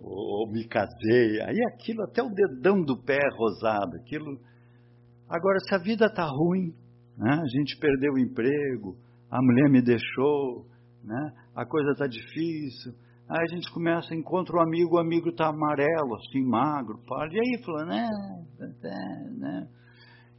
Ou, 0.00 0.40
ou, 0.40 0.50
me 0.50 0.66
casei. 0.66 1.42
Aí 1.42 1.58
aquilo, 1.74 2.04
até 2.04 2.22
o 2.22 2.30
dedão 2.30 2.82
do 2.82 2.96
pé 3.02 3.18
é 3.18 3.36
rosado, 3.36 3.96
aquilo... 3.96 4.40
Agora, 5.28 5.58
se 5.68 5.74
a 5.74 5.78
vida 5.78 6.06
está 6.06 6.24
ruim, 6.24 6.72
né, 7.18 7.32
a 7.34 7.46
gente 7.46 7.78
perdeu 7.78 8.14
o 8.14 8.18
emprego, 8.18 8.96
a 9.30 9.42
mulher 9.42 9.68
me 9.68 9.82
deixou, 9.82 10.66
né, 11.02 11.32
a 11.54 11.66
coisa 11.66 11.90
está 11.90 12.06
difícil, 12.06 12.94
Aí 13.28 13.40
a 13.40 13.54
gente 13.54 13.72
começa, 13.72 14.14
encontra 14.14 14.56
um 14.56 14.60
amigo, 14.60 14.96
o 14.96 14.98
amigo 14.98 15.30
está 15.30 15.48
amarelo, 15.48 16.16
assim, 16.16 16.42
magro, 16.42 16.98
fala, 17.08 17.26
e 17.32 17.38
aí, 17.38 17.62
falando, 17.64 17.88
né, 17.88 18.08
né? 19.38 19.68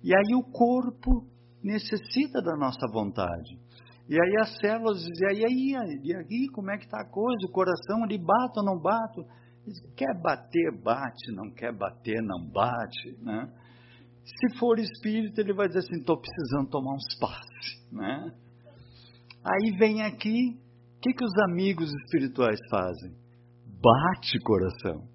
E 0.04 0.16
aí 0.16 0.36
o 0.36 0.44
corpo 0.44 1.26
necessita 1.64 2.42
da 2.44 2.56
nossa 2.56 2.86
vontade. 2.94 3.58
E 4.08 4.14
aí 4.14 4.36
as 4.40 4.56
células 4.60 5.00
dizem, 5.00 5.40
e 5.40 5.46
aí, 5.46 6.00
e 6.04 6.16
aí, 6.16 6.48
como 6.54 6.70
é 6.70 6.78
que 6.78 6.86
está 6.86 7.02
a 7.02 7.10
coisa? 7.10 7.48
O 7.48 7.52
coração, 7.52 8.06
ele 8.06 8.20
bate 8.20 8.60
ou 8.60 8.64
não 8.64 8.80
bate? 8.80 9.26
Quer 9.98 10.14
bater, 10.22 10.72
bate, 10.84 11.32
não 11.36 11.50
quer 11.50 11.76
bater, 11.76 12.22
não 12.22 12.48
bate, 12.48 13.18
né? 13.24 13.52
Se 14.24 14.60
for 14.60 14.78
espírito, 14.78 15.42
ele 15.42 15.54
vai 15.54 15.68
dizer 15.68 15.80
assim, 15.80 16.00
estou 16.00 16.20
precisando 16.20 16.70
tomar 16.70 16.94
uns 16.94 17.18
passes, 17.20 17.92
né? 17.92 18.32
Aí 19.44 19.76
vem 19.78 20.04
aqui, 20.04 20.60
que, 21.06 21.14
que 21.14 21.24
os 21.24 21.38
amigos 21.50 21.94
espirituais 21.94 22.60
fazem? 22.68 23.14
Bate 23.80 24.40
coração, 24.40 25.08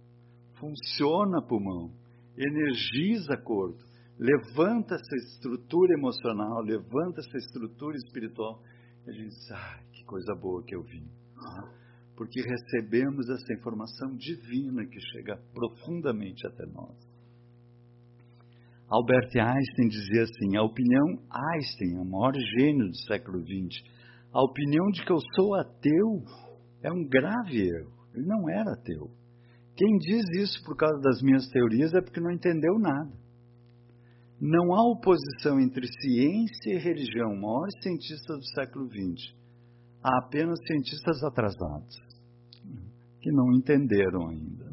funciona 0.55 1.43
pulmão, 1.43 1.91
energiza 2.38 3.36
corpo. 3.36 3.82
levanta 4.16 4.95
essa 4.95 5.16
estrutura 5.16 5.95
emocional, 5.95 6.62
levanta 6.62 7.20
essa 7.20 7.38
estrutura 7.38 7.97
espiritual. 7.97 8.62
E 9.05 9.11
a 9.11 9.12
gente 9.12 9.30
diz, 9.30 9.51
ah, 9.51 9.80
que 9.93 10.05
coisa 10.05 10.32
boa 10.41 10.62
que 10.62 10.76
eu 10.76 10.82
vim. 10.82 11.11
Porque 12.14 12.41
recebemos 12.41 13.28
essa 13.28 13.53
informação 13.53 14.14
divina 14.14 14.86
que 14.86 15.01
chega 15.01 15.43
profundamente 15.53 16.47
até 16.47 16.66
nós. 16.66 16.97
Albert 18.88 19.30
Einstein 19.34 19.88
dizia 19.88 20.22
assim: 20.22 20.57
a 20.57 20.62
opinião 20.62 21.18
Einstein, 21.30 21.97
o 21.99 22.05
maior 22.05 22.34
gênio 22.34 22.88
do 22.88 22.97
século 23.07 23.41
XX, 23.41 23.82
a 24.33 24.43
opinião 24.43 24.87
de 24.91 25.05
que 25.05 25.12
eu 25.12 25.18
sou 25.35 25.55
ateu 25.55 26.22
é 26.83 26.93
um 26.93 27.05
grave 27.07 27.68
erro. 27.68 27.93
Ele 28.14 28.26
não 28.26 28.49
era 28.49 28.72
ateu. 28.72 29.11
Quem 29.76 29.97
diz 29.99 30.24
isso 30.37 30.62
por 30.64 30.76
causa 30.76 31.01
das 31.01 31.22
minhas 31.22 31.49
teorias 31.49 31.95
é 31.95 32.01
porque 32.01 32.20
não 32.20 32.31
entendeu 32.31 32.78
nada. 32.78 33.12
Não 34.41 34.74
há 34.74 34.83
oposição 34.91 35.61
entre 35.61 35.87
ciência 35.87 36.74
e 36.74 36.78
religião, 36.78 37.37
maiores 37.37 37.74
cientistas 37.83 38.39
do 38.39 38.47
século 38.55 38.89
XX. 38.89 39.35
Há 40.03 40.18
apenas 40.18 40.59
cientistas 40.66 41.22
atrasados, 41.22 41.95
que 43.20 43.31
não 43.31 43.53
entenderam 43.53 44.28
ainda. 44.28 44.70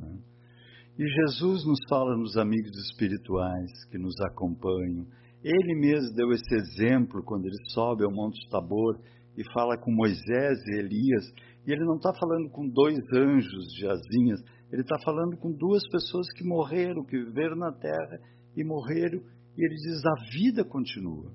E 0.97 1.05
Jesus 1.05 1.64
nos 1.66 1.80
fala 1.88 2.18
nos 2.18 2.38
amigos 2.38 2.76
espirituais 2.89 3.72
que 3.91 3.99
nos 3.99 4.20
acompanham. 4.22 5.05
Ele 5.43 5.76
mesmo 5.76 6.16
deu 6.16 6.32
esse 6.32 6.55
exemplo 6.55 7.22
quando 7.24 7.45
ele 7.45 7.58
sobe 7.72 8.03
ao 8.03 8.12
Monte 8.12 8.49
Tabor 8.49 8.99
e 9.38 9.44
fala 9.54 9.78
com 9.78 9.92
Moisés 9.92 10.58
e 10.68 10.80
Elias. 10.80 11.32
E 11.66 11.72
ele 11.72 11.86
não 11.86 11.96
está 11.96 12.12
falando 12.14 12.50
com 12.50 12.68
dois 12.68 12.98
anjos 13.14 13.66
de 13.74 13.88
asinhas, 13.88 14.42
ele 14.72 14.82
está 14.82 14.98
falando 15.04 15.38
com 15.38 15.52
duas 15.52 15.88
pessoas 15.90 16.28
que 16.34 16.44
morreram, 16.44 17.06
que 17.06 17.18
viveram 17.18 17.56
na 17.56 17.72
terra 17.72 18.20
e 18.56 18.64
morreram. 18.64 19.22
E 19.56 19.64
ele 19.64 19.76
diz: 19.76 20.06
a 20.06 20.32
vida 20.32 20.66
continua. 20.66 21.32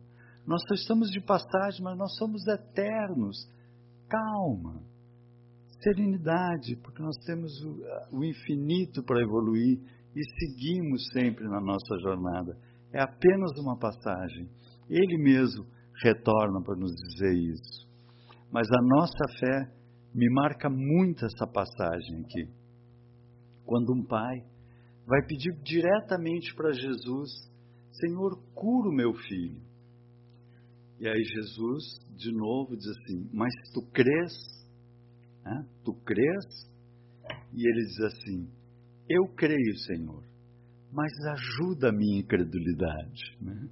Nós 0.47 0.61
só 0.67 0.75
estamos 0.75 1.11
de 1.11 1.21
passagem, 1.21 1.83
mas 1.83 1.97
nós 1.97 2.17
somos 2.17 2.47
eternos. 2.47 3.49
Calma 4.09 4.83
serenidade, 5.83 6.77
porque 6.77 7.03
nós 7.03 7.17
temos 7.27 7.53
o, 7.63 8.19
o 8.19 8.25
infinito 8.25 9.03
para 9.03 9.21
evoluir 9.21 9.81
e 10.15 10.23
seguimos 10.39 11.03
sempre 11.13 11.45
na 11.45 11.61
nossa 11.61 11.99
jornada. 12.01 12.57
É 12.93 13.03
apenas 13.03 13.51
uma 13.59 13.77
passagem. 13.79 14.49
Ele 14.89 15.19
mesmo 15.19 15.67
retorna 16.03 16.63
para 16.63 16.77
nos 16.77 16.93
dizer 16.93 17.35
isso. 17.35 17.92
Mas 18.53 18.69
a 18.71 18.83
nossa 18.83 19.39
fé 19.41 19.73
me 20.15 20.29
marca 20.31 20.69
muito 20.69 21.25
essa 21.25 21.47
passagem 21.47 22.21
aqui. 22.21 22.53
Quando 23.65 23.95
um 23.95 24.05
pai 24.05 24.45
vai 25.07 25.27
pedir 25.27 25.55
diretamente 25.63 26.55
para 26.55 26.71
Jesus: 26.73 27.31
Senhor, 27.93 28.39
cura 28.55 28.91
o 28.91 28.95
meu 28.95 29.15
filho. 29.15 29.63
E 31.01 31.09
aí 31.09 31.25
Jesus, 31.25 31.83
de 32.15 32.31
novo, 32.31 32.77
diz 32.77 32.89
assim: 32.89 33.31
Mas 33.33 33.55
tu 33.73 33.81
crês? 33.91 34.33
Né? 35.45 35.67
Tu 35.83 35.95
crês? 36.05 36.45
E 37.55 37.67
ele 37.67 37.87
diz 37.87 38.01
assim: 38.01 38.51
Eu 39.09 39.29
creio, 39.35 39.77
Senhor, 39.79 40.23
mas 40.93 41.11
ajuda 41.27 41.89
a 41.89 41.93
minha 41.93 42.21
incredulidade. 42.21 43.37
Né? 43.41 43.69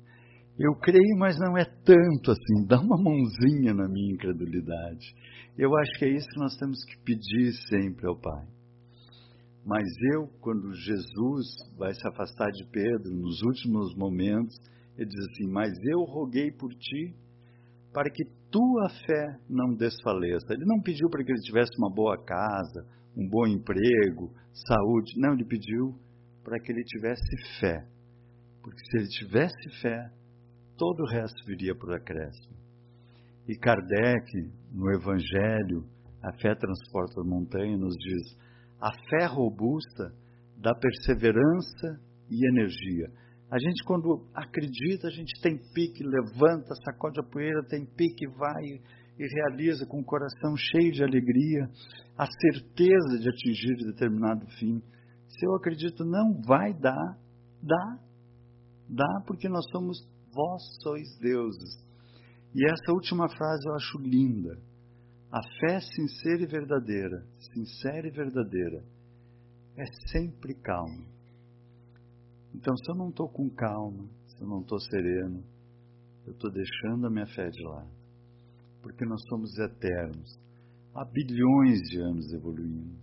Eu 0.62 0.74
creio, 0.74 1.16
mas 1.16 1.38
não 1.38 1.56
é 1.56 1.64
tanto 1.64 2.32
assim. 2.32 2.66
Dá 2.66 2.78
uma 2.78 2.98
mãozinha 3.02 3.72
na 3.72 3.88
minha 3.88 4.12
incredulidade. 4.12 5.06
Eu 5.56 5.74
acho 5.74 5.98
que 5.98 6.04
é 6.04 6.11
isso 6.11 6.28
que 6.28 6.38
nós 6.38 6.54
temos 6.58 6.84
que 6.84 6.98
pedir 7.02 7.54
sempre 7.66 8.06
ao 8.06 8.14
Pai. 8.14 8.46
Mas 9.64 9.86
eu, 10.12 10.28
quando 10.42 10.74
Jesus 10.74 11.46
vai 11.78 11.94
se 11.94 12.06
afastar 12.06 12.50
de 12.50 12.66
Pedro, 12.70 13.11
nos 13.11 13.40
últimos 13.40 13.94
momentos, 13.96 14.54
ele 14.98 15.08
diz 15.08 15.24
assim: 15.30 15.50
Mas 15.50 15.72
eu 15.82 16.00
roguei 16.00 16.50
por 16.52 16.74
ti 16.74 17.14
para 17.90 18.11
que 18.11 18.24
tua 18.50 18.90
fé 19.06 19.38
não 19.48 19.74
desfaleça. 19.74 20.52
Ele 20.52 20.66
não 20.66 20.82
pediu 20.82 21.08
para 21.08 21.24
que 21.24 21.32
ele 21.32 21.40
tivesse 21.40 21.70
uma 21.78 21.90
boa 21.90 22.22
casa, 22.22 22.86
um 23.16 23.26
bom 23.26 23.46
emprego, 23.46 24.30
saúde. 24.52 25.18
Não, 25.18 25.32
ele 25.32 25.46
pediu 25.46 25.94
para 26.44 26.61
que 26.61 26.70
ele 26.70 26.84
tivesse 26.84 27.58
fé. 27.58 27.82
Porque 28.62 28.78
se 28.90 28.98
ele 28.98 29.08
tivesse 29.08 29.80
fé, 29.80 30.19
todo 30.81 31.03
o 31.03 31.07
resto 31.07 31.45
viria 31.45 31.74
por 31.74 31.93
acréscimo. 31.93 32.57
E 33.47 33.55
Kardec, 33.55 34.33
no 34.72 34.91
Evangelho, 34.91 35.85
A 36.22 36.33
Fé 36.41 36.55
Transporta 36.55 37.20
a 37.20 37.24
Montanha, 37.24 37.76
nos 37.76 37.95
diz: 37.97 38.39
a 38.81 38.91
fé 39.11 39.26
robusta 39.26 40.11
dá 40.57 40.74
perseverança 40.74 42.01
e 42.31 42.49
energia. 42.49 43.11
A 43.51 43.59
gente, 43.59 43.85
quando 43.85 44.26
acredita, 44.35 45.09
a 45.09 45.11
gente 45.11 45.39
tem 45.43 45.59
pique, 45.74 46.03
levanta, 46.03 46.74
sacode 46.85 47.20
a 47.20 47.31
poeira, 47.31 47.62
tem 47.68 47.85
pique, 47.85 48.26
vai 48.39 48.64
e 49.18 49.26
realiza 49.35 49.85
com 49.87 50.01
o 50.01 50.05
coração 50.05 50.57
cheio 50.57 50.93
de 50.93 51.05
alegria, 51.05 51.68
a 52.16 52.26
certeza 52.26 53.18
de 53.20 53.28
atingir 53.28 53.76
determinado 53.85 54.47
fim. 54.59 54.81
Se 55.28 55.47
eu 55.47 55.55
acredito, 55.57 56.05
não 56.07 56.41
vai 56.41 56.72
dar, 56.72 57.18
dá. 57.62 57.99
Dá 58.89 59.22
porque 59.26 59.49
nós 59.49 59.64
somos, 59.70 59.99
vós 60.33 60.62
sois 60.83 61.18
deuses. 61.18 61.78
E 62.55 62.64
essa 62.66 62.93
última 62.93 63.28
frase 63.28 63.68
eu 63.68 63.74
acho 63.74 63.99
linda. 63.99 64.59
A 65.31 65.41
fé 65.61 65.81
sincera 65.81 66.43
e 66.43 66.47
verdadeira, 66.47 67.24
sincera 67.53 68.07
e 68.07 68.11
verdadeira, 68.11 68.85
é 69.76 69.85
sempre 70.11 70.55
calma 70.55 71.11
então, 72.55 72.76
se 72.76 72.91
eu 72.91 72.95
não 72.95 73.11
estou 73.11 73.28
com 73.28 73.49
calma, 73.49 74.09
se 74.26 74.43
eu 74.43 74.49
não 74.49 74.61
estou 74.61 74.78
sereno, 74.81 75.43
eu 76.26 76.33
estou 76.33 76.51
deixando 76.51 77.07
a 77.07 77.11
minha 77.11 77.26
fé 77.26 77.49
de 77.49 77.62
lado. 77.62 77.91
Porque 78.83 79.05
nós 79.05 79.20
somos 79.28 79.57
eternos. 79.59 80.39
Há 80.95 81.05
bilhões 81.05 81.81
de 81.89 82.01
anos 82.01 82.33
evoluindo. 82.33 82.97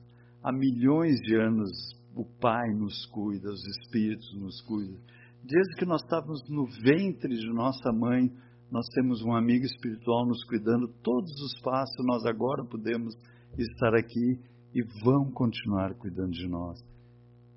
Há 0.44 0.52
milhões 0.52 1.20
de 1.22 1.36
anos 1.36 1.70
o 2.16 2.26
Pai 2.40 2.68
nos 2.74 3.06
cuida, 3.08 3.50
os 3.50 3.64
Espíritos 3.66 4.36
nos 4.38 4.62
cuidam. 4.62 5.00
Desde 5.44 5.76
que 5.78 5.86
nós 5.86 6.02
estávamos 6.02 6.42
no 6.50 6.66
ventre 6.82 7.36
de 7.36 7.48
nossa 7.54 7.92
mãe, 7.92 8.30
nós 8.72 8.86
temos 8.94 9.22
um 9.24 9.34
amigo 9.34 9.66
espiritual 9.66 10.26
nos 10.26 10.44
cuidando 10.46 10.88
todos 11.02 11.32
os 11.42 11.62
passos. 11.62 12.06
Nós 12.06 12.26
agora 12.26 12.66
podemos 12.66 13.16
estar 13.58 13.96
aqui 13.96 14.40
e 14.74 14.84
vão 15.04 15.32
continuar 15.32 15.94
cuidando 15.96 16.32
de 16.32 16.48
nós. 16.48 16.80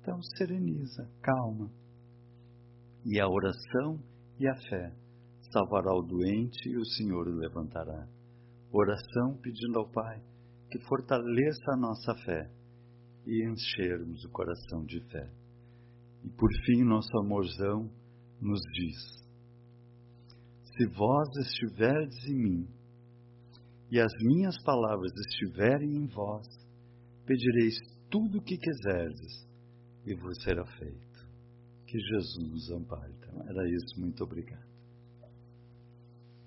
Então, 0.01 0.21
sereniza, 0.37 1.07
calma 1.21 1.69
e 3.05 3.19
a 3.19 3.27
oração 3.27 3.99
e 4.39 4.47
a 4.47 4.55
fé 4.55 4.93
salvará 5.51 5.93
o 5.93 6.01
doente 6.01 6.69
e 6.69 6.77
o 6.77 6.85
Senhor 6.85 7.27
o 7.27 7.35
levantará. 7.35 8.07
Oração 8.71 9.37
pedindo 9.41 9.79
ao 9.79 9.89
Pai 9.91 10.21
que 10.69 10.79
fortaleça 10.79 11.73
a 11.73 11.77
nossa 11.77 12.15
fé 12.23 12.49
e 13.25 13.45
enchermos 13.45 14.23
o 14.23 14.29
coração 14.29 14.85
de 14.85 15.01
fé. 15.09 15.29
E 16.23 16.29
por 16.29 16.49
fim, 16.65 16.83
nosso 16.83 17.15
amorzão 17.17 17.89
nos 18.39 18.61
diz: 18.73 18.97
Se 20.77 20.85
vós 20.87 21.27
estiverdes 21.37 22.25
em 22.27 22.35
mim 22.35 22.67
e 23.91 23.99
as 23.99 24.11
minhas 24.23 24.61
palavras 24.63 25.11
estiverem 25.27 25.95
em 25.95 26.07
vós, 26.07 26.47
pedireis 27.25 27.75
tudo 28.09 28.39
o 28.39 28.41
que 28.41 28.57
quiserdes 28.57 29.47
e 30.05 30.15
vos 30.15 30.41
será 30.43 30.65
feito. 30.65 31.11
Que 31.85 31.99
Jesus 31.99 32.49
nos 32.49 32.71
ampare. 32.71 33.13
Então, 33.17 33.41
era 33.49 33.69
isso. 33.69 33.99
Muito 33.99 34.23
obrigado. 34.23 34.70